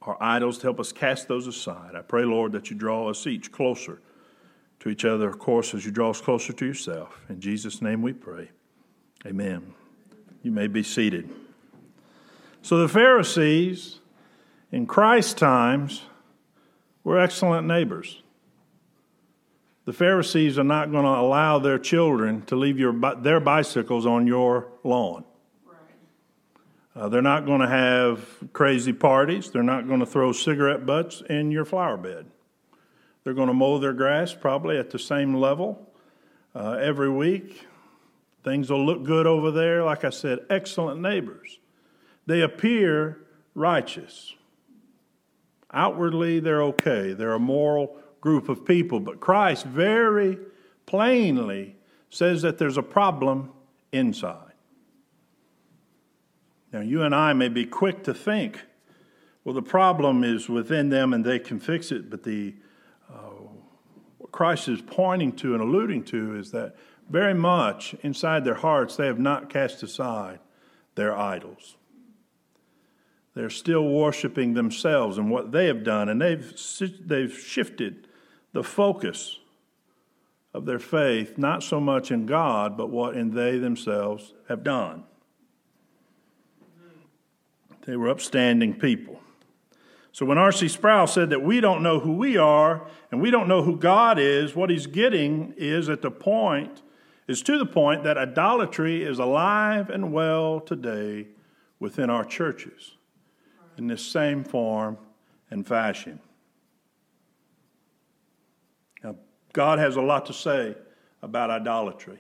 our 0.03 0.17
idols, 0.21 0.59
to 0.59 0.65
help 0.65 0.79
us 0.79 0.93
cast 0.93 1.27
those 1.27 1.49
aside. 1.49 1.97
I 1.97 2.03
pray, 2.03 2.25
Lord, 2.25 2.53
that 2.53 2.71
you 2.71 2.77
draw 2.77 3.11
us 3.11 3.27
each 3.27 3.51
closer 3.51 4.01
to 4.81 4.89
each 4.89 5.05
other, 5.05 5.29
of 5.29 5.39
course, 5.39 5.75
as 5.75 5.85
you 5.85 5.91
draw 5.91 6.11
us 6.11 6.21
closer 6.21 6.53
to 6.53 6.67
yourself. 6.67 7.21
In 7.29 7.41
Jesus' 7.41 7.83
name 7.83 8.03
we 8.03 8.13
pray. 8.13 8.51
Amen. 9.27 9.75
You 10.43 10.53
may 10.53 10.69
be 10.69 10.83
seated. 10.85 11.29
So 12.63 12.79
the 12.79 12.89
Pharisees 12.89 13.99
in 14.73 14.87
Christ's 14.87 15.35
times 15.35 16.03
were 17.05 17.21
excellent 17.21 17.67
neighbors. 17.69 18.23
The 19.85 19.93
Pharisees 19.93 20.59
are 20.59 20.65
not 20.65 20.91
going 20.91 21.05
to 21.05 21.11
allow 21.11 21.59
their 21.59 21.79
children 21.79 22.43
to 22.43 22.57
leave 22.57 22.79
your, 22.79 22.93
their 23.17 23.41
bicycles 23.41 24.07
on 24.07 24.27
your 24.27 24.69
lawn. 24.85 25.25
Uh, 26.95 27.09
they're 27.09 27.23
not 27.23 27.47
going 27.47 27.61
to 27.61 27.69
have 27.69 28.27
crazy 28.53 28.93
parties. 28.93 29.51
They're 29.51 29.63
not 29.63 29.89
going 29.89 30.01
to 30.01 30.07
throw 30.07 30.33
cigarette 30.33 30.85
butts 30.85 31.23
in 31.29 31.51
your 31.51 31.65
flower 31.65 31.97
bed. 31.97 32.27
They're 33.25 33.35
going 33.35 33.49
to 33.49 33.55
mow 33.55 33.79
their 33.79 33.93
grass 33.93 34.35
probably 34.35 34.79
at 34.79 34.91
the 34.91 34.99
same 34.99 35.35
level 35.35 35.91
uh, 36.55 36.73
every 36.73 37.11
week. 37.11 37.67
Things 38.45 38.71
will 38.71 38.85
look 38.85 39.05
good 39.05 39.27
over 39.27 39.51
there. 39.51 39.83
Like 39.85 40.05
I 40.05 40.11
said, 40.11 40.41
excellent 40.51 41.01
neighbors. 41.01 41.59
They 42.27 42.43
appear 42.43 43.19
righteous. 43.55 44.35
Outwardly, 45.73 46.41
they're 46.41 46.63
okay. 46.65 47.13
They're 47.13 47.33
a 47.33 47.39
moral 47.39 47.97
group 48.21 48.49
of 48.49 48.65
people. 48.65 49.01
But 49.01 49.21
Christ 49.21 49.65
very 49.65 50.39
plainly 50.87 51.77
says 52.11 52.43
that 52.43 52.59
there's 52.59 52.77
a 52.77 52.83
problem 52.83 53.51
inside. 53.93 54.53
Now, 56.73 56.81
you 56.81 57.03
and 57.03 57.15
I 57.15 57.33
may 57.33 57.49
be 57.49 57.67
quick 57.67 58.05
to 58.05 58.15
think, 58.15 58.61
well, 59.45 59.55
the 59.55 59.63
problem 59.63 60.25
is 60.25 60.49
within 60.49 60.89
them 60.89 61.13
and 61.13 61.25
they 61.25 61.39
can 61.39 61.59
fix 61.59 61.93
it, 61.93 62.09
but 62.09 62.23
the 62.23 62.55
uh, 63.11 63.49
what 64.19 64.33
Christ 64.33 64.69
is 64.69 64.81
pointing 64.81 65.33
to 65.37 65.55
and 65.55 65.63
alluding 65.63 66.05
to 66.05 66.37
is 66.37 66.51
that 66.53 66.77
very 67.11 67.35
much 67.35 67.95
inside 68.03 68.45
their 68.45 68.55
hearts 68.55 68.97
they 68.97 69.07
have 69.07 69.19
not 69.19 69.51
cast 69.51 69.83
aside 69.83 70.39
their 70.95 71.17
idols. 71.17 71.77
They're 73.35 73.51
still 73.51 73.89
worshiping 73.89 74.55
themselves 74.55 75.17
and 75.17 75.31
what 75.31 75.53
they 75.53 75.67
have 75.67 75.85
done, 75.85 76.09
and 76.09 76.21
they've, 76.21 76.55
they've 77.05 77.33
shifted 77.33 78.07
the 78.53 78.63
focus 78.63 79.39
of 80.53 80.67
their 80.67 80.79
faith 80.79 81.39
not 81.39 81.63
so 81.63 81.81
much 81.81 82.11
in 82.11 82.27
God, 82.27 82.77
but 82.77 82.91
what 82.91 83.17
in 83.17 83.31
they 83.35 83.59
themselves 83.59 84.35
have 84.49 84.63
done. 84.63 85.05
They 87.87 87.97
were 87.97 88.11
upstanding 88.11 88.79
people. 88.79 89.19
So 90.13 90.27
when 90.27 90.37
R.C. 90.37 90.69
Sproul 90.69 91.07
said 91.07 91.31
that 91.31 91.43
we 91.43 91.61
don't 91.61 91.83
know 91.83 92.01
who 92.01 92.13
we 92.13 92.37
are 92.37 92.87
and 93.11 93.21
we 93.21 93.31
don't 93.31 93.49
know 93.49 93.63
who 93.63 93.79
God 93.79 94.19
is, 94.19 94.55
what 94.55 94.69
he's 94.69 94.87
getting 94.87 95.55
is 95.57 95.89
at 95.89 96.03
the 96.03 96.11
point, 96.11 96.83
is 97.27 97.41
to 97.43 97.59
the 97.59 97.65
point 97.65 98.05
that 98.05 98.19
idolatry 98.19 99.03
is 99.03 99.19
alive 99.19 99.89
and 99.89 100.13
well 100.13 100.61
today 100.61 101.29
within 101.81 102.11
our 102.11 102.27
churches 102.27 102.97
in 103.77 103.87
this 103.87 104.05
same 104.05 104.45
form 104.45 104.99
and 105.51 105.67
fashion. 105.67 106.21
Now, 109.03 109.17
God 109.53 109.79
has 109.79 109.97
a 109.97 110.01
lot 110.01 110.27
to 110.27 110.33
say 110.33 110.75
about 111.23 111.51
idolatry. 111.51 112.19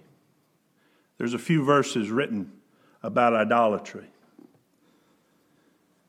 There's 1.19 1.35
a 1.35 1.39
few 1.39 1.65
verses 1.65 2.11
written 2.11 2.53
about 3.03 3.35
idolatry. 3.35 4.07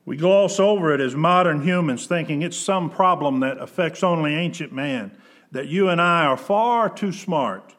We 0.06 0.18
gloss 0.18 0.60
over 0.60 0.94
it 0.94 1.00
as 1.00 1.16
modern 1.16 1.62
humans, 1.62 2.08
thinking 2.08 2.42
it's 2.42 2.58
some 2.58 2.90
problem 2.90 3.40
that 3.40 3.58
affects 3.58 4.04
only 4.04 4.36
ancient 4.36 4.74
man, 4.74 5.18
that 5.52 5.68
you 5.68 5.88
and 5.88 6.02
I 6.02 6.26
are 6.26 6.38
far 6.38 6.90
too 6.90 7.12
smart 7.12 7.76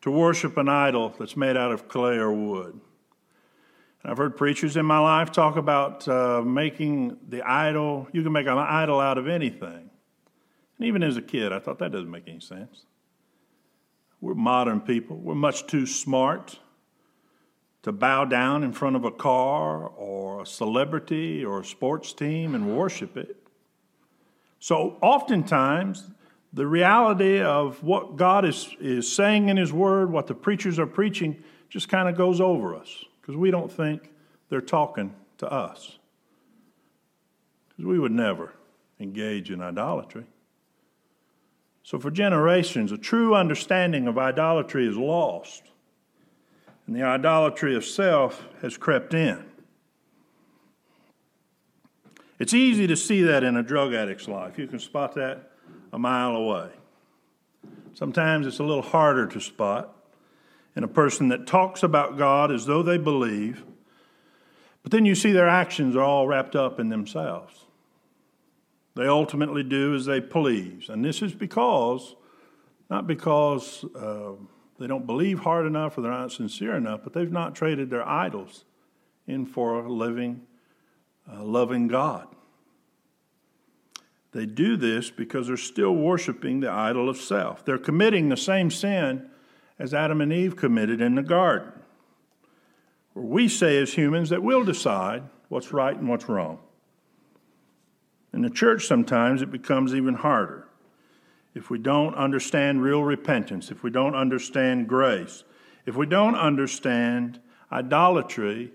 to 0.00 0.10
worship 0.10 0.56
an 0.56 0.68
idol 0.68 1.14
that's 1.18 1.36
made 1.36 1.56
out 1.56 1.70
of 1.70 1.88
clay 1.88 2.16
or 2.16 2.32
wood. 2.32 2.80
I've 4.06 4.18
heard 4.18 4.36
preachers 4.36 4.76
in 4.76 4.84
my 4.84 4.98
life 4.98 5.32
talk 5.32 5.56
about 5.56 6.06
uh, 6.06 6.42
making 6.42 7.16
the 7.26 7.40
idol, 7.42 8.06
you 8.12 8.22
can 8.22 8.32
make 8.32 8.46
an 8.46 8.58
idol 8.58 9.00
out 9.00 9.16
of 9.16 9.28
anything. 9.28 9.90
And 10.78 10.86
even 10.86 11.02
as 11.02 11.16
a 11.16 11.22
kid, 11.22 11.52
I 11.52 11.58
thought 11.58 11.78
that 11.78 11.92
doesn't 11.92 12.10
make 12.10 12.28
any 12.28 12.40
sense. 12.40 12.84
We're 14.20 14.34
modern 14.34 14.82
people, 14.82 15.16
we're 15.16 15.34
much 15.34 15.66
too 15.66 15.86
smart 15.86 16.58
to 17.82 17.92
bow 17.92 18.26
down 18.26 18.62
in 18.62 18.72
front 18.74 18.96
of 18.96 19.04
a 19.04 19.10
car 19.10 19.86
or 19.86 20.42
a 20.42 20.46
celebrity 20.46 21.42
or 21.42 21.60
a 21.60 21.64
sports 21.64 22.12
team 22.12 22.54
and 22.54 22.76
worship 22.76 23.16
it. 23.16 23.36
So, 24.58 24.98
oftentimes, 25.02 26.10
the 26.52 26.66
reality 26.66 27.40
of 27.40 27.82
what 27.82 28.16
God 28.16 28.44
is, 28.44 28.68
is 28.80 29.10
saying 29.10 29.48
in 29.48 29.56
His 29.56 29.72
Word, 29.72 30.10
what 30.10 30.26
the 30.26 30.34
preachers 30.34 30.78
are 30.78 30.86
preaching, 30.86 31.42
just 31.68 31.88
kind 31.88 32.08
of 32.08 32.16
goes 32.16 32.40
over 32.40 32.74
us 32.74 33.04
because 33.24 33.38
we 33.38 33.50
don't 33.50 33.72
think 33.72 34.10
they're 34.50 34.60
talking 34.60 35.14
to 35.38 35.50
us. 35.50 35.98
Because 37.70 37.86
we 37.86 37.98
would 37.98 38.12
never 38.12 38.52
engage 39.00 39.50
in 39.50 39.62
idolatry. 39.62 40.26
So, 41.82 41.98
for 41.98 42.10
generations, 42.10 42.92
a 42.92 42.98
true 42.98 43.34
understanding 43.34 44.06
of 44.08 44.18
idolatry 44.18 44.86
is 44.86 44.98
lost 44.98 45.62
and 46.86 46.94
the 46.94 47.02
idolatry 47.02 47.74
of 47.74 47.86
self 47.86 48.46
has 48.60 48.76
crept 48.76 49.14
in. 49.14 49.42
It's 52.38 52.52
easy 52.52 52.86
to 52.86 52.96
see 52.96 53.22
that 53.22 53.42
in 53.42 53.56
a 53.56 53.62
drug 53.62 53.94
addict's 53.94 54.28
life. 54.28 54.58
You 54.58 54.66
can 54.66 54.78
spot 54.78 55.14
that 55.14 55.50
a 55.94 55.98
mile 55.98 56.36
away. 56.36 56.68
Sometimes 57.94 58.46
it's 58.46 58.58
a 58.58 58.64
little 58.64 58.82
harder 58.82 59.26
to 59.28 59.40
spot 59.40 59.94
in 60.76 60.84
a 60.84 60.88
person 60.88 61.28
that 61.28 61.46
talks 61.46 61.82
about 61.82 62.18
God 62.18 62.50
as 62.50 62.66
though 62.66 62.82
they 62.82 62.98
believe, 62.98 63.64
but 64.82 64.92
then 64.92 65.06
you 65.06 65.14
see 65.14 65.32
their 65.32 65.48
actions 65.48 65.96
are 65.96 66.02
all 66.02 66.26
wrapped 66.26 66.56
up 66.56 66.78
in 66.78 66.88
themselves. 66.88 67.64
They 68.94 69.06
ultimately 69.06 69.62
do 69.62 69.94
as 69.94 70.04
they 70.04 70.20
please. 70.20 70.88
And 70.88 71.04
this 71.04 71.22
is 71.22 71.32
because, 71.32 72.14
not 72.90 73.06
because. 73.06 73.84
Uh, 73.94 74.32
they 74.78 74.86
don't 74.86 75.06
believe 75.06 75.40
hard 75.40 75.66
enough 75.66 75.96
or 75.96 76.02
they're 76.02 76.10
not 76.10 76.32
sincere 76.32 76.74
enough, 76.74 77.00
but 77.04 77.12
they've 77.12 77.30
not 77.30 77.54
traded 77.54 77.90
their 77.90 78.06
idols 78.06 78.64
in 79.26 79.46
for 79.46 79.84
a 79.84 79.92
living, 79.92 80.42
uh, 81.32 81.42
loving 81.42 81.88
God. 81.88 82.26
They 84.32 84.46
do 84.46 84.76
this 84.76 85.10
because 85.10 85.46
they're 85.46 85.56
still 85.56 85.94
worshiping 85.94 86.60
the 86.60 86.70
idol 86.70 87.08
of 87.08 87.18
self. 87.18 87.64
They're 87.64 87.78
committing 87.78 88.28
the 88.28 88.36
same 88.36 88.70
sin 88.70 89.30
as 89.78 89.94
Adam 89.94 90.20
and 90.20 90.32
Eve 90.32 90.56
committed 90.56 91.00
in 91.00 91.14
the 91.14 91.22
garden. 91.22 91.72
Where 93.12 93.24
we 93.24 93.48
say 93.48 93.78
as 93.78 93.94
humans 93.94 94.30
that 94.30 94.42
we'll 94.42 94.64
decide 94.64 95.22
what's 95.48 95.72
right 95.72 95.96
and 95.96 96.08
what's 96.08 96.28
wrong. 96.28 96.58
In 98.32 98.42
the 98.42 98.50
church, 98.50 98.86
sometimes 98.86 99.42
it 99.42 99.50
becomes 99.50 99.94
even 99.94 100.14
harder 100.14 100.68
if 101.54 101.70
we 101.70 101.78
don't 101.78 102.14
understand 102.16 102.82
real 102.82 103.02
repentance, 103.02 103.70
if 103.70 103.82
we 103.82 103.90
don't 103.90 104.16
understand 104.16 104.88
grace, 104.88 105.44
if 105.86 105.94
we 105.94 106.06
don't 106.06 106.34
understand 106.34 107.40
idolatry, 107.70 108.72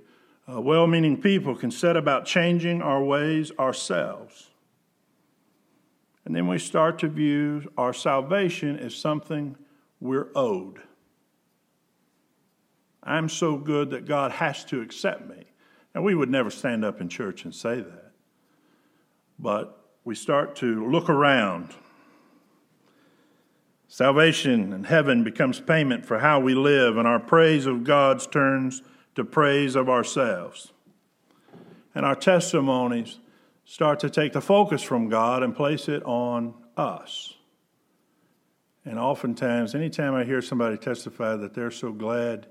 uh, 0.52 0.62
well 0.62 0.88
meaning 0.88 1.22
people 1.22 1.56
can 1.56 1.72
set 1.72 1.98
about 1.98 2.26
changing 2.26 2.82
our 2.82 3.04
ways 3.04 3.52
ourselves. 3.60 4.52
And 6.26 6.36
then 6.36 6.48
we 6.48 6.58
start 6.58 7.00
to 7.00 7.08
view 7.08 7.72
our 7.78 7.94
salvation 7.94 8.78
as 8.78 8.96
something 8.96 9.58
we're 10.00 10.30
owed. 10.36 10.82
I'm 13.10 13.30
so 13.30 13.58
good 13.58 13.90
that 13.92 14.06
God 14.06 14.32
has 14.32 14.64
to 14.66 14.82
accept 14.82 15.28
me. 15.28 15.46
And 15.94 16.04
we 16.04 16.16
would 16.16 16.30
never 16.30 16.50
stand 16.50 16.86
up 16.86 17.02
in 17.02 17.10
church 17.10 17.44
and 17.44 17.54
say 17.54 17.82
that. 17.82 18.12
But 19.38 19.84
we 20.04 20.16
start 20.16 20.56
to 20.58 20.90
look 20.90 21.10
around 21.10 21.74
Salvation 23.92 24.72
and 24.72 24.86
heaven 24.86 25.24
becomes 25.24 25.60
payment 25.60 26.06
for 26.06 26.20
how 26.20 26.40
we 26.40 26.54
live, 26.54 26.96
and 26.96 27.08
our 27.08 27.20
praise 27.20 27.66
of 27.66 27.84
God's 27.84 28.28
turns 28.28 28.84
to 29.16 29.26
praise 29.26 29.76
of 29.76 29.90
ourselves. 29.90 30.72
And 31.96 32.06
our 32.06 32.16
testimonies 32.16 33.18
start 33.66 34.00
to 34.02 34.10
take 34.12 34.34
the 34.34 34.42
focus 34.42 34.84
from 34.84 35.10
God 35.10 35.42
and 35.42 35.56
place 35.56 35.90
it 35.90 36.04
on 36.04 36.54
us. 36.78 37.34
And 38.86 39.00
oftentimes, 39.00 39.74
anytime 39.74 40.14
I 40.14 40.24
hear 40.24 40.44
somebody 40.44 40.78
testify 40.78 41.36
that 41.38 41.56
they're 41.56 41.72
so 41.72 41.92
glad 41.92 42.46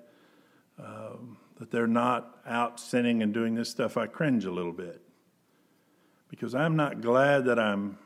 um, 0.79 1.37
that 1.59 1.71
they're 1.71 1.87
not 1.87 2.39
out 2.47 2.79
sinning 2.79 3.23
and 3.23 3.35
doing 3.35 3.55
this 3.55 3.69
stuff, 3.69 3.97
I 3.97 4.07
cringe 4.07 4.45
a 4.45 4.51
little 4.51 4.73
bit. 4.73 5.03
Because 6.29 6.55
I'm 6.55 6.77
not 6.77 7.01
glad 7.01 7.47
that 7.47 7.59
I'm 7.59 7.99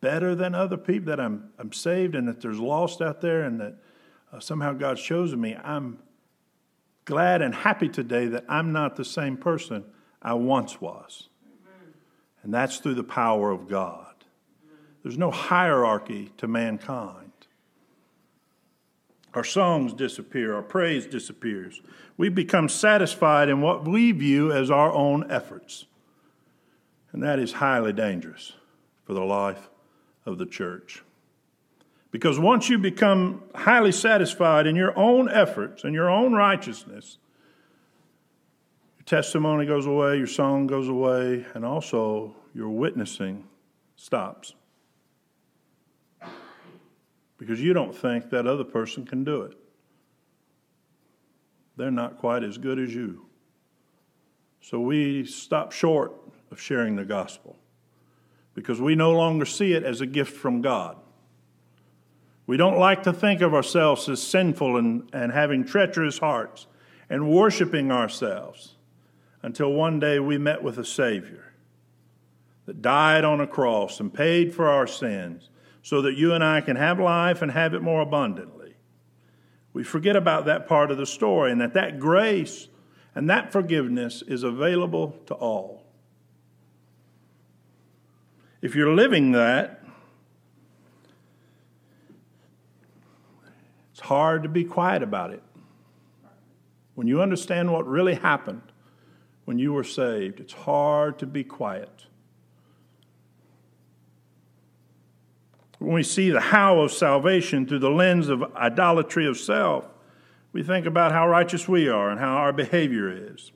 better 0.00 0.34
than 0.34 0.54
other 0.54 0.76
people, 0.76 1.06
that 1.06 1.20
I'm, 1.20 1.50
I'm 1.58 1.72
saved 1.72 2.14
and 2.14 2.26
that 2.28 2.40
there's 2.40 2.58
lost 2.58 3.00
out 3.00 3.20
there 3.20 3.42
and 3.42 3.60
that 3.60 3.76
uh, 4.32 4.40
somehow 4.40 4.72
God's 4.72 5.02
chosen 5.02 5.40
me. 5.40 5.56
I'm 5.62 5.98
glad 7.04 7.42
and 7.42 7.54
happy 7.54 7.88
today 7.88 8.26
that 8.26 8.44
I'm 8.48 8.72
not 8.72 8.96
the 8.96 9.04
same 9.04 9.36
person 9.36 9.84
I 10.22 10.34
once 10.34 10.80
was. 10.80 11.28
And 12.42 12.54
that's 12.54 12.78
through 12.78 12.94
the 12.94 13.04
power 13.04 13.50
of 13.50 13.68
God. 13.68 14.06
There's 15.02 15.18
no 15.18 15.30
hierarchy 15.30 16.30
to 16.38 16.46
mankind. 16.46 17.19
Our 19.34 19.44
songs 19.44 19.92
disappear, 19.92 20.54
our 20.54 20.62
praise 20.62 21.06
disappears. 21.06 21.80
We 22.16 22.28
become 22.28 22.68
satisfied 22.68 23.48
in 23.48 23.60
what 23.60 23.86
we 23.86 24.12
view 24.12 24.52
as 24.52 24.70
our 24.70 24.92
own 24.92 25.30
efforts. 25.30 25.86
And 27.12 27.22
that 27.22 27.38
is 27.38 27.54
highly 27.54 27.92
dangerous 27.92 28.52
for 29.04 29.14
the 29.14 29.24
life 29.24 29.68
of 30.26 30.38
the 30.38 30.46
church. 30.46 31.02
Because 32.10 32.38
once 32.40 32.68
you 32.68 32.78
become 32.78 33.42
highly 33.54 33.92
satisfied 33.92 34.66
in 34.66 34.74
your 34.74 34.96
own 34.98 35.28
efforts 35.28 35.84
and 35.84 35.94
your 35.94 36.10
own 36.10 36.32
righteousness, 36.32 37.18
your 38.98 39.04
testimony 39.04 39.64
goes 39.64 39.86
away, 39.86 40.18
your 40.18 40.26
song 40.26 40.66
goes 40.66 40.88
away, 40.88 41.46
and 41.54 41.64
also 41.64 42.34
your 42.52 42.68
witnessing 42.68 43.44
stops. 43.94 44.54
Because 47.40 47.58
you 47.58 47.72
don't 47.72 47.96
think 47.96 48.28
that 48.30 48.46
other 48.46 48.64
person 48.64 49.06
can 49.06 49.24
do 49.24 49.40
it. 49.42 49.56
They're 51.78 51.90
not 51.90 52.18
quite 52.18 52.44
as 52.44 52.58
good 52.58 52.78
as 52.78 52.94
you. 52.94 53.24
So 54.60 54.78
we 54.78 55.24
stop 55.24 55.72
short 55.72 56.12
of 56.50 56.60
sharing 56.60 56.96
the 56.96 57.04
gospel 57.06 57.56
because 58.54 58.78
we 58.78 58.94
no 58.94 59.12
longer 59.12 59.46
see 59.46 59.72
it 59.72 59.84
as 59.84 60.02
a 60.02 60.06
gift 60.06 60.36
from 60.36 60.60
God. 60.60 60.98
We 62.46 62.58
don't 62.58 62.78
like 62.78 63.04
to 63.04 63.12
think 63.12 63.40
of 63.40 63.54
ourselves 63.54 64.06
as 64.10 64.22
sinful 64.22 64.76
and, 64.76 65.08
and 65.14 65.32
having 65.32 65.64
treacherous 65.64 66.18
hearts 66.18 66.66
and 67.08 67.30
worshiping 67.30 67.90
ourselves 67.90 68.76
until 69.42 69.72
one 69.72 69.98
day 69.98 70.18
we 70.18 70.36
met 70.36 70.62
with 70.62 70.76
a 70.76 70.84
Savior 70.84 71.54
that 72.66 72.82
died 72.82 73.24
on 73.24 73.40
a 73.40 73.46
cross 73.46 73.98
and 73.98 74.12
paid 74.12 74.52
for 74.52 74.68
our 74.68 74.86
sins 74.86 75.48
so 75.82 76.02
that 76.02 76.16
you 76.16 76.32
and 76.32 76.44
I 76.44 76.60
can 76.60 76.76
have 76.76 76.98
life 77.00 77.42
and 77.42 77.50
have 77.52 77.74
it 77.74 77.82
more 77.82 78.00
abundantly. 78.00 78.74
We 79.72 79.84
forget 79.84 80.16
about 80.16 80.46
that 80.46 80.66
part 80.66 80.90
of 80.90 80.98
the 80.98 81.06
story 81.06 81.52
and 81.52 81.60
that 81.60 81.74
that 81.74 81.98
grace 81.98 82.68
and 83.14 83.28
that 83.30 83.52
forgiveness 83.52 84.22
is 84.22 84.42
available 84.42 85.16
to 85.26 85.34
all. 85.34 85.84
If 88.62 88.74
you're 88.74 88.94
living 88.94 89.32
that, 89.32 89.82
it's 93.92 94.00
hard 94.00 94.42
to 94.42 94.48
be 94.48 94.64
quiet 94.64 95.02
about 95.02 95.30
it. 95.30 95.42
When 96.94 97.06
you 97.06 97.22
understand 97.22 97.72
what 97.72 97.86
really 97.86 98.14
happened 98.14 98.62
when 99.46 99.58
you 99.58 99.72
were 99.72 99.84
saved, 99.84 100.40
it's 100.40 100.52
hard 100.52 101.18
to 101.20 101.26
be 101.26 101.42
quiet. 101.42 102.06
When 105.80 105.92
we 105.92 106.04
see 106.04 106.30
the 106.30 106.40
how 106.40 106.78
of 106.80 106.92
salvation 106.92 107.66
through 107.66 107.80
the 107.80 107.90
lens 107.90 108.28
of 108.28 108.44
idolatry 108.54 109.26
of 109.26 109.36
self, 109.36 109.84
we 110.52 110.62
think 110.62 110.86
about 110.86 111.10
how 111.10 111.28
righteous 111.28 111.66
we 111.66 111.88
are 111.88 112.10
and 112.10 112.20
how 112.20 112.36
our 112.36 112.52
behavior 112.52 113.32
is 113.32 113.50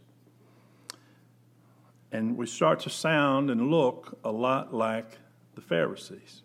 and 2.15 2.37
we 2.37 2.47
start 2.47 2.79
to 2.79 2.89
sound 2.89 3.51
and 3.51 3.73
look 3.73 4.17
a 4.23 4.31
lot 4.31 4.73
like 4.73 5.19
the 5.57 5.61
Pharisees. 5.61 6.43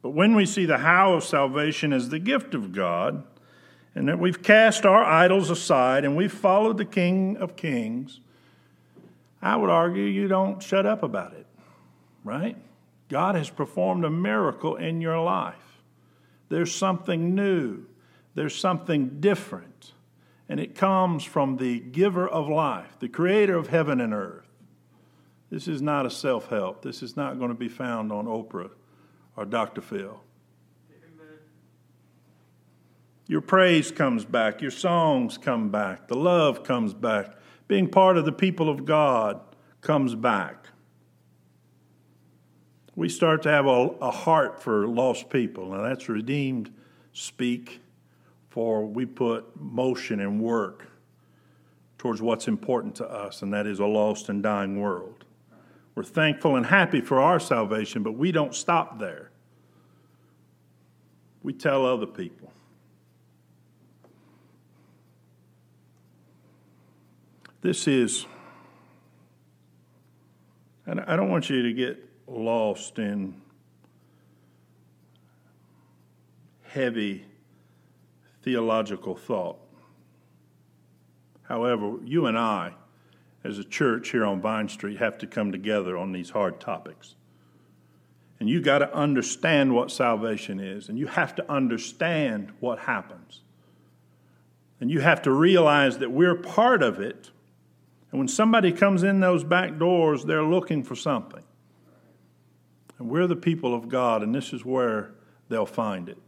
But 0.00 0.10
when 0.10 0.36
we 0.36 0.46
see 0.46 0.64
the 0.64 0.78
how 0.78 1.14
of 1.14 1.24
salvation 1.24 1.92
as 1.92 2.10
the 2.10 2.20
gift 2.20 2.54
of 2.54 2.70
God, 2.70 3.24
and 3.96 4.08
that 4.08 4.20
we've 4.20 4.44
cast 4.44 4.86
our 4.86 5.02
idols 5.02 5.50
aside 5.50 6.04
and 6.04 6.16
we've 6.16 6.32
followed 6.32 6.78
the 6.78 6.84
King 6.84 7.36
of 7.38 7.56
Kings, 7.56 8.20
I 9.44 9.56
would 9.56 9.70
argue 9.70 10.02
you 10.02 10.26
don't 10.26 10.62
shut 10.62 10.86
up 10.86 11.02
about 11.02 11.34
it, 11.34 11.46
right? 12.24 12.56
God 13.08 13.36
has 13.36 13.50
performed 13.50 14.04
a 14.04 14.10
miracle 14.10 14.76
in 14.76 15.00
your 15.00 15.20
life. 15.20 15.82
There's 16.48 16.74
something 16.74 17.34
new, 17.34 17.86
there's 18.34 18.56
something 18.56 19.20
different 19.20 19.92
and 20.48 20.60
it 20.60 20.74
comes 20.74 21.24
from 21.24 21.56
the 21.56 21.80
giver 21.80 22.28
of 22.28 22.48
life, 22.48 22.96
the 23.00 23.08
creator 23.08 23.56
of 23.56 23.68
heaven 23.68 24.00
and 24.00 24.12
earth. 24.12 24.46
This 25.50 25.68
is 25.68 25.80
not 25.80 26.04
a 26.04 26.10
self 26.10 26.48
help. 26.48 26.82
This 26.82 27.02
is 27.02 27.16
not 27.16 27.38
going 27.38 27.50
to 27.50 27.56
be 27.56 27.68
found 27.68 28.12
on 28.12 28.26
Oprah 28.26 28.70
or 29.36 29.44
Dr. 29.44 29.80
Phil. 29.80 30.20
Amen. 30.90 31.38
Your 33.26 33.40
praise 33.40 33.90
comes 33.90 34.24
back, 34.24 34.60
your 34.60 34.70
songs 34.70 35.38
come 35.38 35.70
back, 35.70 36.08
the 36.08 36.16
love 36.16 36.62
comes 36.62 36.92
back, 36.92 37.36
being 37.74 37.88
part 37.88 38.16
of 38.16 38.24
the 38.24 38.30
people 38.30 38.68
of 38.68 38.84
God 38.84 39.40
comes 39.80 40.14
back. 40.14 40.68
We 42.94 43.08
start 43.08 43.42
to 43.42 43.48
have 43.48 43.66
a, 43.66 43.88
a 44.00 44.12
heart 44.12 44.62
for 44.62 44.86
lost 44.86 45.28
people. 45.28 45.70
Now, 45.70 45.82
that's 45.82 46.08
redeemed 46.08 46.72
speak 47.12 47.80
for 48.48 48.86
we 48.86 49.04
put 49.04 49.60
motion 49.60 50.20
and 50.20 50.40
work 50.40 50.86
towards 51.98 52.22
what's 52.22 52.46
important 52.46 52.94
to 52.94 53.06
us, 53.06 53.42
and 53.42 53.52
that 53.52 53.66
is 53.66 53.80
a 53.80 53.86
lost 53.86 54.28
and 54.28 54.40
dying 54.40 54.80
world. 54.80 55.24
We're 55.96 56.04
thankful 56.04 56.54
and 56.54 56.66
happy 56.66 57.00
for 57.00 57.18
our 57.18 57.40
salvation, 57.40 58.04
but 58.04 58.12
we 58.12 58.30
don't 58.30 58.54
stop 58.54 59.00
there. 59.00 59.32
We 61.42 61.52
tell 61.52 61.84
other 61.84 62.06
people. 62.06 62.52
This 67.64 67.88
is, 67.88 68.26
and 70.84 71.00
I 71.00 71.16
don't 71.16 71.30
want 71.30 71.48
you 71.48 71.62
to 71.62 71.72
get 71.72 71.98
lost 72.26 72.98
in 72.98 73.40
heavy 76.64 77.24
theological 78.42 79.16
thought. 79.16 79.56
However, 81.44 81.94
you 82.04 82.26
and 82.26 82.36
I, 82.36 82.74
as 83.44 83.58
a 83.58 83.64
church 83.64 84.10
here 84.10 84.26
on 84.26 84.42
Vine 84.42 84.68
Street, 84.68 84.98
have 84.98 85.16
to 85.16 85.26
come 85.26 85.50
together 85.50 85.96
on 85.96 86.12
these 86.12 86.28
hard 86.28 86.60
topics. 86.60 87.14
And 88.40 88.50
you 88.50 88.60
got 88.60 88.80
to 88.80 88.94
understand 88.94 89.74
what 89.74 89.90
salvation 89.90 90.60
is, 90.60 90.90
and 90.90 90.98
you 90.98 91.06
have 91.06 91.34
to 91.36 91.50
understand 91.50 92.52
what 92.60 92.80
happens. 92.80 93.40
And 94.80 94.90
you 94.90 95.00
have 95.00 95.22
to 95.22 95.30
realize 95.30 95.96
that 95.96 96.12
we're 96.12 96.34
part 96.34 96.82
of 96.82 97.00
it. 97.00 97.30
And 98.14 98.20
when 98.20 98.28
somebody 98.28 98.70
comes 98.70 99.02
in 99.02 99.18
those 99.18 99.42
back 99.42 99.76
doors, 99.76 100.24
they're 100.24 100.44
looking 100.44 100.84
for 100.84 100.94
something. 100.94 101.42
And 102.96 103.08
we're 103.08 103.26
the 103.26 103.34
people 103.34 103.74
of 103.74 103.88
God, 103.88 104.22
and 104.22 104.32
this 104.32 104.52
is 104.52 104.64
where 104.64 105.10
they'll 105.48 105.66
find 105.66 106.08
it. 106.08 106.18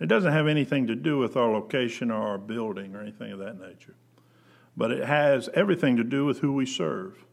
It 0.00 0.06
doesn't 0.06 0.32
have 0.32 0.48
anything 0.48 0.88
to 0.88 0.96
do 0.96 1.16
with 1.16 1.36
our 1.36 1.48
location 1.48 2.10
or 2.10 2.26
our 2.26 2.38
building 2.38 2.96
or 2.96 3.00
anything 3.00 3.30
of 3.30 3.38
that 3.38 3.60
nature, 3.60 3.94
but 4.76 4.90
it 4.90 5.04
has 5.04 5.48
everything 5.54 5.96
to 5.96 6.02
do 6.02 6.26
with 6.26 6.40
who 6.40 6.52
we 6.52 6.66
serve. 6.66 7.24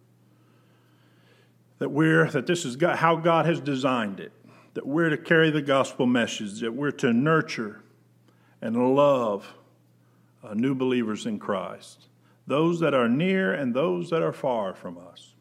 That 1.80 1.90
we're 1.90 2.30
that 2.30 2.46
this 2.46 2.64
is 2.64 2.76
God, 2.76 2.98
how 2.98 3.16
God 3.16 3.48
has 3.48 3.60
designed 3.60 4.20
it. 4.20 4.34
That 4.76 4.86
we're 4.86 5.10
to 5.10 5.18
carry 5.18 5.50
the 5.50 5.64
gospel 5.64 6.06
message. 6.06 6.60
That 6.60 6.76
we're 6.76 6.92
to 6.92 7.12
nurture 7.12 7.82
and 8.62 8.96
love 8.96 9.56
uh, 10.44 10.54
new 10.54 10.76
believers 10.76 11.26
in 11.26 11.40
Christ, 11.40 12.06
those 12.48 12.80
that 12.80 12.94
are 12.94 13.10
near 13.10 13.54
and 13.54 13.74
those 13.74 14.10
that 14.10 14.22
are 14.22 14.34
far 14.34 14.74
from 14.74 14.98
us. 14.98 15.34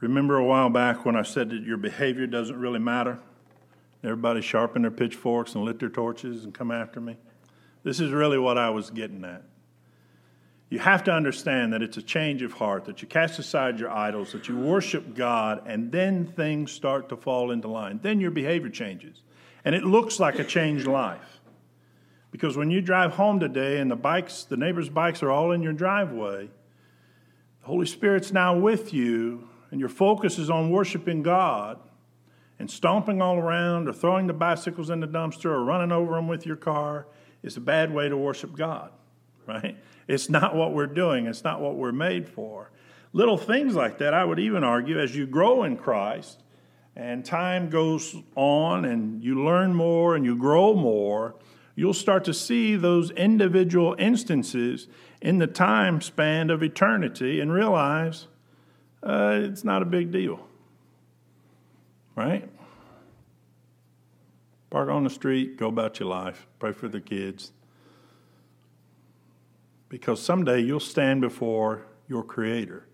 Remember 0.00 0.36
a 0.36 0.44
while 0.44 0.70
back 0.70 1.04
when 1.04 1.14
I 1.14 1.22
said 1.22 1.50
that 1.50 1.62
your 1.62 1.76
behavior 1.76 2.26
doesn't 2.26 2.58
really 2.58 2.78
matter? 2.78 3.18
Everybody 4.02 4.40
sharpen 4.40 4.82
their 4.82 4.90
pitchforks 4.90 5.54
and 5.54 5.64
lit 5.64 5.78
their 5.78 5.90
torches 5.90 6.44
and 6.44 6.54
come 6.54 6.70
after 6.70 7.00
me? 7.00 7.16
This 7.82 8.00
is 8.00 8.10
really 8.10 8.38
what 8.38 8.56
I 8.56 8.70
was 8.70 8.90
getting 8.90 9.24
at. 9.24 9.42
You 10.70 10.78
have 10.78 11.02
to 11.04 11.12
understand 11.12 11.72
that 11.72 11.82
it's 11.82 11.96
a 11.96 12.02
change 12.02 12.42
of 12.42 12.52
heart, 12.52 12.84
that 12.84 13.02
you 13.02 13.08
cast 13.08 13.38
aside 13.38 13.80
your 13.80 13.90
idols, 13.90 14.32
that 14.32 14.48
you 14.48 14.56
worship 14.56 15.16
God, 15.16 15.62
and 15.66 15.90
then 15.90 16.26
things 16.26 16.70
start 16.70 17.08
to 17.08 17.16
fall 17.16 17.50
into 17.50 17.68
line. 17.68 17.98
Then 18.00 18.20
your 18.20 18.30
behavior 18.30 18.70
changes. 18.70 19.22
And 19.64 19.74
it 19.74 19.82
looks 19.82 20.20
like 20.20 20.38
a 20.38 20.44
changed 20.44 20.86
life. 20.86 21.39
Because 22.30 22.56
when 22.56 22.70
you 22.70 22.80
drive 22.80 23.12
home 23.12 23.40
today 23.40 23.78
and 23.78 23.90
the 23.90 23.96
bikes, 23.96 24.44
the 24.44 24.56
neighbors' 24.56 24.88
bikes 24.88 25.22
are 25.22 25.30
all 25.30 25.52
in 25.52 25.62
your 25.62 25.72
driveway, 25.72 26.48
The 27.60 27.66
Holy 27.66 27.86
Spirit's 27.86 28.32
now 28.32 28.56
with 28.56 28.94
you, 28.94 29.48
and 29.70 29.80
your 29.80 29.88
focus 29.88 30.38
is 30.38 30.50
on 30.50 30.70
worshiping 30.70 31.22
God 31.22 31.78
and 32.58 32.70
stomping 32.70 33.22
all 33.22 33.38
around 33.38 33.88
or 33.88 33.92
throwing 33.92 34.26
the 34.26 34.32
bicycles 34.32 34.90
in 34.90 35.00
the 35.00 35.08
dumpster 35.08 35.46
or 35.46 35.64
running 35.64 35.92
over 35.92 36.14
them 36.14 36.28
with 36.28 36.44
your 36.44 36.56
car 36.56 37.06
is 37.42 37.56
a 37.56 37.60
bad 37.60 37.92
way 37.92 38.08
to 38.08 38.16
worship 38.16 38.54
God, 38.54 38.90
right? 39.46 39.76
It's 40.06 40.28
not 40.28 40.54
what 40.54 40.74
we're 40.74 40.86
doing, 40.86 41.26
it's 41.26 41.44
not 41.44 41.60
what 41.60 41.76
we're 41.76 41.92
made 41.92 42.28
for. 42.28 42.70
Little 43.12 43.38
things 43.38 43.74
like 43.74 43.98
that, 43.98 44.14
I 44.14 44.24
would 44.24 44.38
even 44.38 44.62
argue, 44.62 45.00
as 45.00 45.16
you 45.16 45.26
grow 45.26 45.64
in 45.64 45.76
Christ 45.76 46.42
and 46.94 47.24
time 47.24 47.70
goes 47.70 48.14
on 48.36 48.84
and 48.84 49.22
you 49.24 49.42
learn 49.42 49.74
more 49.74 50.14
and 50.14 50.24
you 50.24 50.36
grow 50.36 50.74
more, 50.74 51.36
you'll 51.80 51.94
start 51.94 52.24
to 52.24 52.34
see 52.34 52.76
those 52.76 53.10
individual 53.12 53.96
instances 53.98 54.86
in 55.22 55.38
the 55.38 55.46
time 55.46 55.98
span 56.02 56.50
of 56.50 56.62
eternity 56.62 57.40
and 57.40 57.50
realize 57.50 58.26
uh, 59.02 59.40
it's 59.44 59.64
not 59.64 59.80
a 59.80 59.86
big 59.86 60.12
deal. 60.12 60.46
Right? 62.14 62.46
Park 64.68 64.90
on 64.90 65.04
the 65.04 65.10
street, 65.10 65.56
go 65.56 65.68
about 65.68 65.98
your 65.98 66.10
life, 66.10 66.46
pray 66.58 66.72
for 66.72 66.86
the 66.86 67.00
kids. 67.00 67.50
Because 69.88 70.20
someday 70.20 70.60
you'll 70.60 70.80
stand 70.80 71.22
before 71.22 71.86
your 72.08 72.22
Creator. 72.22 72.84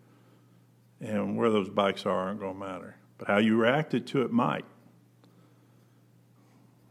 And 1.01 1.37
where 1.37 1.51
those 1.51 1.69
bikes 1.69 2.07
are 2.07 2.29
aren't 2.29 2.39
going 2.39 2.55
to 2.55 2.61
matter. 2.61 2.97
But 3.19 3.27
how 3.27 3.39
you 3.39 3.57
reacted 3.57 4.07
to 4.09 4.23
it 4.23 4.31
might. 4.31 4.65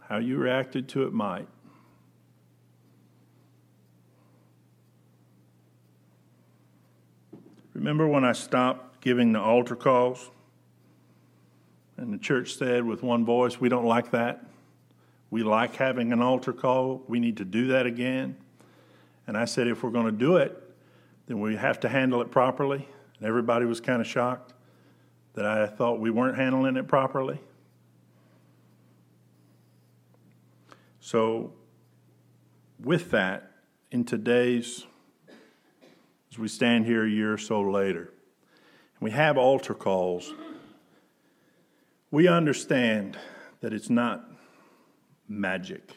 How 0.09 0.17
you 0.17 0.35
reacted 0.35 0.89
to 0.89 1.03
it 1.03 1.13
might. 1.13 1.47
Remember 7.75 8.07
when 8.07 8.23
I 8.23 8.31
stopped 8.31 9.01
giving 9.01 9.33
the 9.33 9.39
altar 9.39 9.75
calls? 9.75 10.31
And 11.97 12.11
the 12.13 12.17
church 12.17 12.55
said 12.55 12.85
with 12.85 13.03
one 13.03 13.25
voice, 13.25 13.59
We 13.59 13.69
don't 13.69 13.85
like 13.85 14.11
that. 14.11 14.45
We 15.29 15.43
like 15.43 15.75
having 15.75 16.13
an 16.13 16.21
altar 16.21 16.53
call. 16.53 17.03
We 17.07 17.19
need 17.19 17.37
to 17.37 17.45
do 17.45 17.67
that 17.67 17.85
again. 17.85 18.37
And 19.27 19.37
I 19.37 19.43
said, 19.43 19.67
If 19.67 19.83
we're 19.83 19.91
going 19.91 20.05
to 20.05 20.11
do 20.11 20.37
it, 20.37 20.57
then 21.27 21.41
we 21.41 21.57
have 21.57 21.81
to 21.81 21.89
handle 21.89 22.21
it 22.21 22.31
properly. 22.31 22.87
And 23.17 23.27
everybody 23.27 23.65
was 23.65 23.81
kind 23.81 24.01
of 24.01 24.07
shocked 24.07 24.53
that 25.33 25.45
I 25.45 25.67
thought 25.67 25.99
we 25.99 26.09
weren't 26.09 26.37
handling 26.37 26.77
it 26.77 26.87
properly. 26.87 27.39
So, 31.01 31.53
with 32.81 33.11
that, 33.11 33.51
in 33.91 34.05
today's, 34.05 34.85
as 36.35 36.39
we 36.39 36.49
stand 36.49 36.85
here 36.85 37.05
a 37.05 37.09
year 37.09 37.31
or 37.31 37.37
so 37.37 37.61
later, 37.61 38.01
and 38.01 38.99
we 38.99 39.11
have 39.11 39.37
altar 39.37 39.73
calls, 39.73 40.33
we 42.11 42.27
understand 42.27 43.17
that 43.61 43.71
it's 43.71 43.89
not 43.89 44.29
magic. 45.29 45.93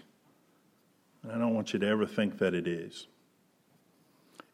And 1.24 1.33
I 1.33 1.38
don't 1.38 1.55
want 1.55 1.72
you 1.72 1.81
to 1.81 1.88
ever 1.88 2.07
think 2.07 2.38
that 2.38 2.55
it 2.55 2.68
is. 2.68 3.09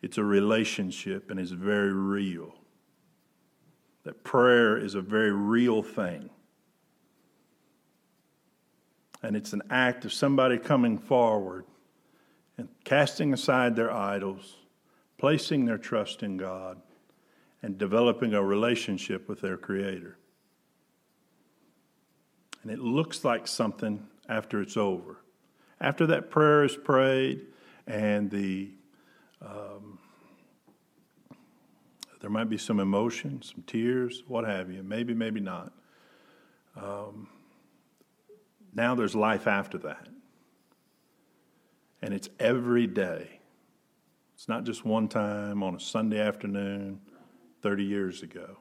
It's 0.00 0.16
a 0.16 0.24
relationship 0.24 1.30
and 1.30 1.38
it's 1.38 1.50
very 1.50 1.92
real 1.92 2.54
that 4.04 4.24
prayer 4.24 4.78
is 4.78 4.94
a 4.94 5.02
very 5.02 5.32
real 5.32 5.82
thing. 5.82 6.30
And 9.22 9.36
it's 9.36 9.52
an 9.52 9.62
act 9.68 10.06
of 10.06 10.14
somebody 10.14 10.56
coming 10.56 10.96
forward 10.96 11.66
and 12.56 12.68
casting 12.84 13.34
aside 13.34 13.76
their 13.76 13.92
idols, 13.92 14.56
placing 15.24 15.64
their 15.64 15.78
trust 15.78 16.22
in 16.22 16.37
God, 16.37 16.76
and 17.62 17.78
developing 17.78 18.34
a 18.34 18.42
relationship 18.44 19.26
with 19.26 19.40
their 19.40 19.56
Creator. 19.56 20.18
And 22.62 22.70
it 22.70 22.78
looks 22.78 23.24
like 23.24 23.48
something 23.48 24.06
after 24.28 24.60
it's 24.60 24.76
over. 24.76 25.16
After 25.80 26.06
that 26.08 26.28
prayer 26.28 26.62
is 26.62 26.76
prayed 26.76 27.46
and 27.87 28.30
the 28.30 28.72
um, 29.40 29.98
there 32.20 32.28
might 32.28 32.50
be 32.50 32.58
some 32.58 32.78
emotion, 32.78 33.40
some 33.40 33.64
tears, 33.66 34.24
what 34.28 34.44
have 34.44 34.70
you. 34.70 34.82
Maybe, 34.82 35.14
maybe 35.14 35.40
not. 35.40 35.72
Um, 36.76 37.28
now 38.74 38.94
there's 38.94 39.14
life 39.14 39.46
after 39.46 39.78
that. 39.78 40.06
And 42.02 42.12
it's 42.12 42.28
every 42.38 42.87
day. 42.87 43.40
It's 44.44 44.48
not 44.50 44.64
just 44.64 44.85
one 44.85 45.09
time 45.09 45.62
on 45.62 45.74
a 45.74 45.80
Sunday 45.80 46.20
afternoon 46.20 47.00
30 47.62 47.83
years 47.83 48.22
ago. 48.22 48.59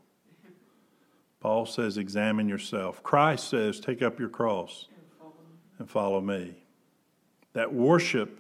Paul 1.42 1.66
says, 1.66 1.98
examine 1.98 2.48
yourself. 2.48 3.04
Christ 3.04 3.50
says, 3.50 3.82
take 3.82 4.02
up 4.02 4.18
your 4.18 4.30
cross 4.30 4.88
and 5.80 5.90
follow 5.90 6.22
me. 6.22 6.56
That 7.52 7.74
worship 7.74 8.40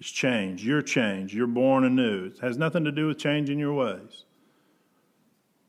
is 0.00 0.08
change. 0.08 0.64
You're 0.64 0.82
changed. 0.82 1.32
You're 1.32 1.46
born 1.46 1.84
anew. 1.84 2.32
It 2.34 2.40
has 2.40 2.58
nothing 2.58 2.82
to 2.82 2.90
do 2.90 3.06
with 3.06 3.18
changing 3.18 3.60
your 3.60 3.74
ways 3.74 4.24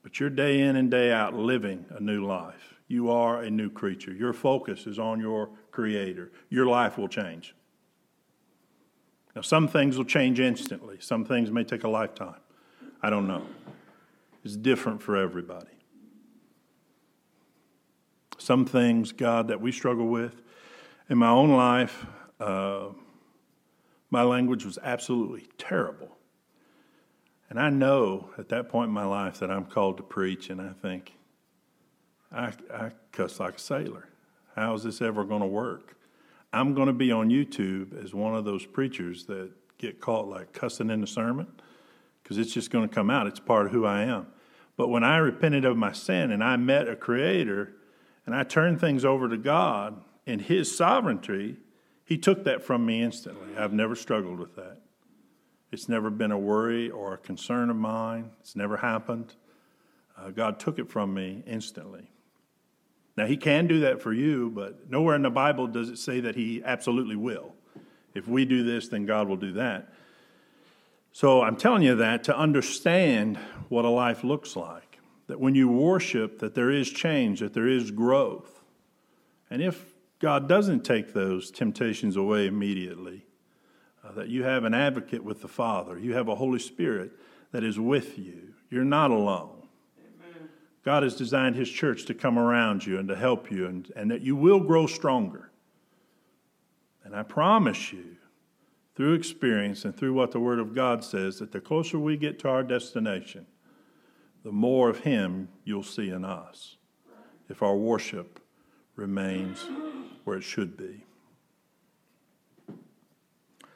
but 0.02 0.20
you're 0.20 0.30
day 0.30 0.62
in 0.62 0.76
and 0.76 0.92
day 0.92 1.12
out 1.12 1.34
living 1.34 1.86
a 1.92 2.00
new 2.00 2.26
life. 2.26 2.74
You 2.88 3.10
are 3.10 3.42
a 3.42 3.50
new 3.50 3.70
creature. 3.70 4.12
Your 4.12 4.34
focus 4.34 4.86
is 4.86 5.00
on 5.00 5.20
your 5.20 5.50
Creator. 5.72 6.32
Your 6.50 6.66
life 6.66 6.98
will 6.98 7.08
change. 7.08 7.56
Now, 9.36 9.42
some 9.42 9.68
things 9.68 9.98
will 9.98 10.06
change 10.06 10.40
instantly, 10.40 10.98
some 11.00 11.26
things 11.26 11.52
may 11.52 11.64
take 11.64 11.84
a 11.84 11.90
lifetime. 11.90 12.36
I 13.02 13.10
don't 13.10 13.28
know. 13.28 13.44
It's 14.44 14.56
different 14.56 15.02
for 15.02 15.18
everybody. 15.18 15.68
Some 18.38 18.66
things, 18.66 19.12
God, 19.12 19.48
that 19.48 19.62
we 19.62 19.72
struggle 19.72 20.08
with. 20.08 20.42
In 21.10 21.18
my 21.18 21.30
own 21.30 21.52
life, 21.52 22.06
uh, 22.40 22.90
my 24.10 24.24
language 24.24 24.66
was 24.66 24.78
absolutely 24.84 25.48
terrible. 25.58 26.10
And 27.50 27.60
I 27.60 27.70
know 27.70 28.30
at 28.38 28.50
that 28.50 28.70
point 28.70 28.90
in 28.90 28.94
my 28.94 29.06
life 29.06 29.40
that 29.40 29.50
I'm 29.50 29.66
called 29.66 29.98
to 29.98 30.04
preach, 30.04 30.50
and 30.50 30.60
I 30.62 30.74
think, 30.82 31.14
I, 32.32 32.52
I 32.74 32.92
cuss 33.12 33.40
like 33.40 33.56
a 33.56 33.60
sailor. 33.60 34.10
How 34.56 34.74
is 34.74 34.84
this 34.84 35.02
ever 35.02 35.24
going 35.24 35.42
to 35.42 35.48
work? 35.48 35.96
I'm 36.54 36.76
going 36.76 36.88
to 36.88 36.94
be 36.94 37.12
on 37.12 37.30
YouTube 37.30 38.02
as 38.02 38.14
one 38.14 38.36
of 38.36 38.46
those 38.46 38.66
preachers 38.66 39.26
that 39.26 39.52
get 39.80 40.00
caught 40.00 40.28
like 40.28 40.54
cussing 40.54 40.92
in 40.92 41.02
the 41.02 41.08
sermon 41.08 41.48
because 42.22 42.38
it's 42.38 42.54
just 42.54 42.70
going 42.70 42.88
to 42.88 42.94
come 42.94 43.10
out. 43.10 43.26
It's 43.26 43.40
part 43.40 43.66
of 43.66 43.72
who 43.72 43.86
I 43.86 44.04
am. 44.04 44.28
But 44.78 44.88
when 44.88 45.04
I 45.04 45.18
repented 45.18 45.66
of 45.66 45.78
my 45.78 45.92
sin 45.92 46.32
and 46.32 46.44
I 46.44 46.56
met 46.58 46.88
a 46.88 46.96
creator 46.96 47.74
and 48.26 48.36
I 48.36 48.44
turned 48.44 48.80
things 48.80 49.04
over 49.04 49.28
to 49.28 49.38
God 49.38 50.02
in 50.26 50.40
His 50.40 50.76
sovereignty, 50.76 51.58
He 52.06 52.18
took 52.18 52.44
that 52.44 52.64
from 52.64 52.86
me 52.86 53.02
instantly. 53.02 53.58
I've 53.58 53.74
never 53.74 53.96
struggled 53.96 54.40
with 54.40 54.56
that. 54.56 54.78
It's 55.72 55.90
never 55.90 56.12
been 56.12 56.32
a 56.32 56.38
worry 56.38 56.90
or 56.92 57.16
a 57.16 57.18
concern 57.18 57.72
of 57.72 57.76
mine. 57.76 58.30
It's 58.40 58.56
never 58.56 58.78
happened. 58.78 59.34
Uh, 60.16 60.30
God 60.30 60.60
took 60.60 60.78
it 60.78 60.90
from 60.90 61.16
me 61.16 61.44
instantly. 61.48 62.12
Now, 63.16 63.26
He 63.26 63.38
can 63.38 63.68
do 63.68 63.82
that 63.82 64.02
for 64.02 64.14
you, 64.14 64.52
but 64.54 64.90
nowhere 64.90 65.16
in 65.16 65.22
the 65.22 65.30
Bible 65.30 65.68
does 65.68 65.90
it 65.90 65.98
say 65.98 66.20
that 66.22 66.36
He 66.36 66.64
absolutely 66.64 67.16
will. 67.16 67.54
If 68.14 68.28
we 68.28 68.46
do 68.46 68.64
this, 68.64 68.88
then 68.90 69.06
God 69.06 69.28
will 69.28 69.38
do 69.38 69.54
that. 69.54 69.94
So 71.12 71.44
I'm 71.44 71.56
telling 71.56 71.84
you 71.84 71.96
that 71.96 72.24
to 72.26 72.38
understand 72.38 73.38
what 73.70 73.86
a 73.86 73.90
life 73.90 74.24
looks 74.24 74.56
like. 74.56 75.00
That 75.28 75.40
when 75.40 75.56
you 75.56 75.70
worship, 75.70 76.40
that 76.40 76.56
there 76.56 76.72
is 76.72 76.90
change, 76.90 77.40
that 77.40 77.54
there 77.54 77.68
is 77.68 77.92
growth. 77.92 78.62
And 79.50 79.62
if 79.62 79.94
God 80.20 80.50
doesn't 80.50 80.84
take 80.84 81.14
those 81.14 81.52
temptations 81.52 82.16
away 82.16 82.48
immediately, 82.48 83.26
uh, 84.04 84.12
that 84.14 84.28
you 84.28 84.44
have 84.44 84.64
an 84.64 84.74
advocate 84.74 85.24
with 85.24 85.42
the 85.42 85.48
Father. 85.48 85.98
You 85.98 86.14
have 86.16 86.28
a 86.28 86.36
Holy 86.36 86.60
Spirit 86.60 87.12
that 87.52 87.64
is 87.64 87.80
with 87.80 88.18
you. 88.18 88.54
You're 88.70 88.84
not 88.84 89.12
alone. 89.12 89.53
God 90.84 91.04
has 91.04 91.16
designed 91.16 91.56
His 91.56 91.70
church 91.70 92.06
to 92.06 92.14
come 92.14 92.38
around 92.38 92.86
you 92.86 93.00
and 93.00 93.08
to 93.08 93.16
help 93.16 93.50
you, 93.50 93.68
and, 93.68 93.92
and 93.96 94.12
that 94.12 94.22
you 94.22 94.36
will 94.36 94.60
grow 94.60 94.86
stronger. 94.86 95.52
And 97.04 97.16
I 97.16 97.24
promise 97.24 97.94
you, 97.94 98.18
through 98.96 99.14
experience 99.14 99.86
and 99.86 99.96
through 99.96 100.14
what 100.14 100.32
the 100.32 100.40
Word 100.40 100.60
of 100.60 100.76
God 100.76 101.04
says, 101.04 101.40
that 101.40 101.52
the 101.52 101.62
closer 101.62 101.98
we 101.98 102.18
get 102.18 102.38
to 102.40 102.50
our 102.50 102.64
destination, 102.64 103.48
the 104.44 104.52
more 104.52 104.90
of 104.90 105.00
Him 105.00 105.48
you'll 105.64 105.84
see 105.84 106.10
in 106.10 106.26
us 106.26 106.78
if 107.50 107.64
our 107.64 107.76
worship 107.76 108.40
remains 108.96 109.66
where 110.26 110.38
it 110.38 110.44
should 110.44 110.78
be. 110.78 111.06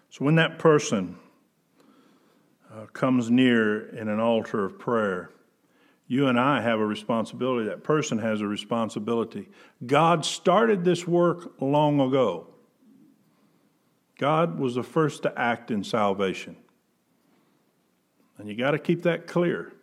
So 0.10 0.26
when 0.26 0.36
that 0.36 0.60
person 0.60 1.18
uh, 2.74 2.86
comes 2.88 3.30
near 3.30 3.90
in 3.96 4.08
an 4.08 4.20
altar 4.20 4.66
of 4.66 4.78
prayer, 4.78 5.32
you 6.08 6.28
and 6.28 6.40
I 6.40 6.62
have 6.62 6.80
a 6.80 6.86
responsibility. 6.86 7.68
That 7.68 7.84
person 7.84 8.18
has 8.20 8.42
a 8.42 8.48
responsibility. 8.48 9.50
God 9.86 10.26
started 10.26 10.84
this 10.84 11.06
work 11.06 11.52
long 11.60 12.00
ago. 12.00 12.48
God 14.18 14.58
was 14.58 14.76
the 14.76 14.84
first 14.84 15.24
to 15.24 15.40
act 15.40 15.70
in 15.70 15.84
salvation. 15.84 16.56
And 18.38 18.48
you 18.48 18.56
got 18.56 18.72
to 18.72 18.80
keep 18.80 19.04
that 19.04 19.28
clear. 19.28 19.74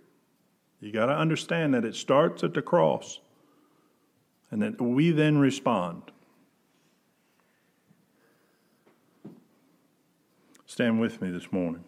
You 0.80 0.92
got 0.92 1.06
to 1.06 1.16
understand 1.16 1.74
that 1.74 1.84
it 1.84 1.94
starts 1.94 2.42
at 2.42 2.54
the 2.54 2.62
cross 2.62 3.20
and 4.50 4.62
that 4.62 4.80
we 4.80 5.10
then 5.10 5.38
respond. 5.38 6.02
Stand 10.66 11.00
with 11.00 11.20
me 11.20 11.30
this 11.30 11.52
morning. 11.52 11.84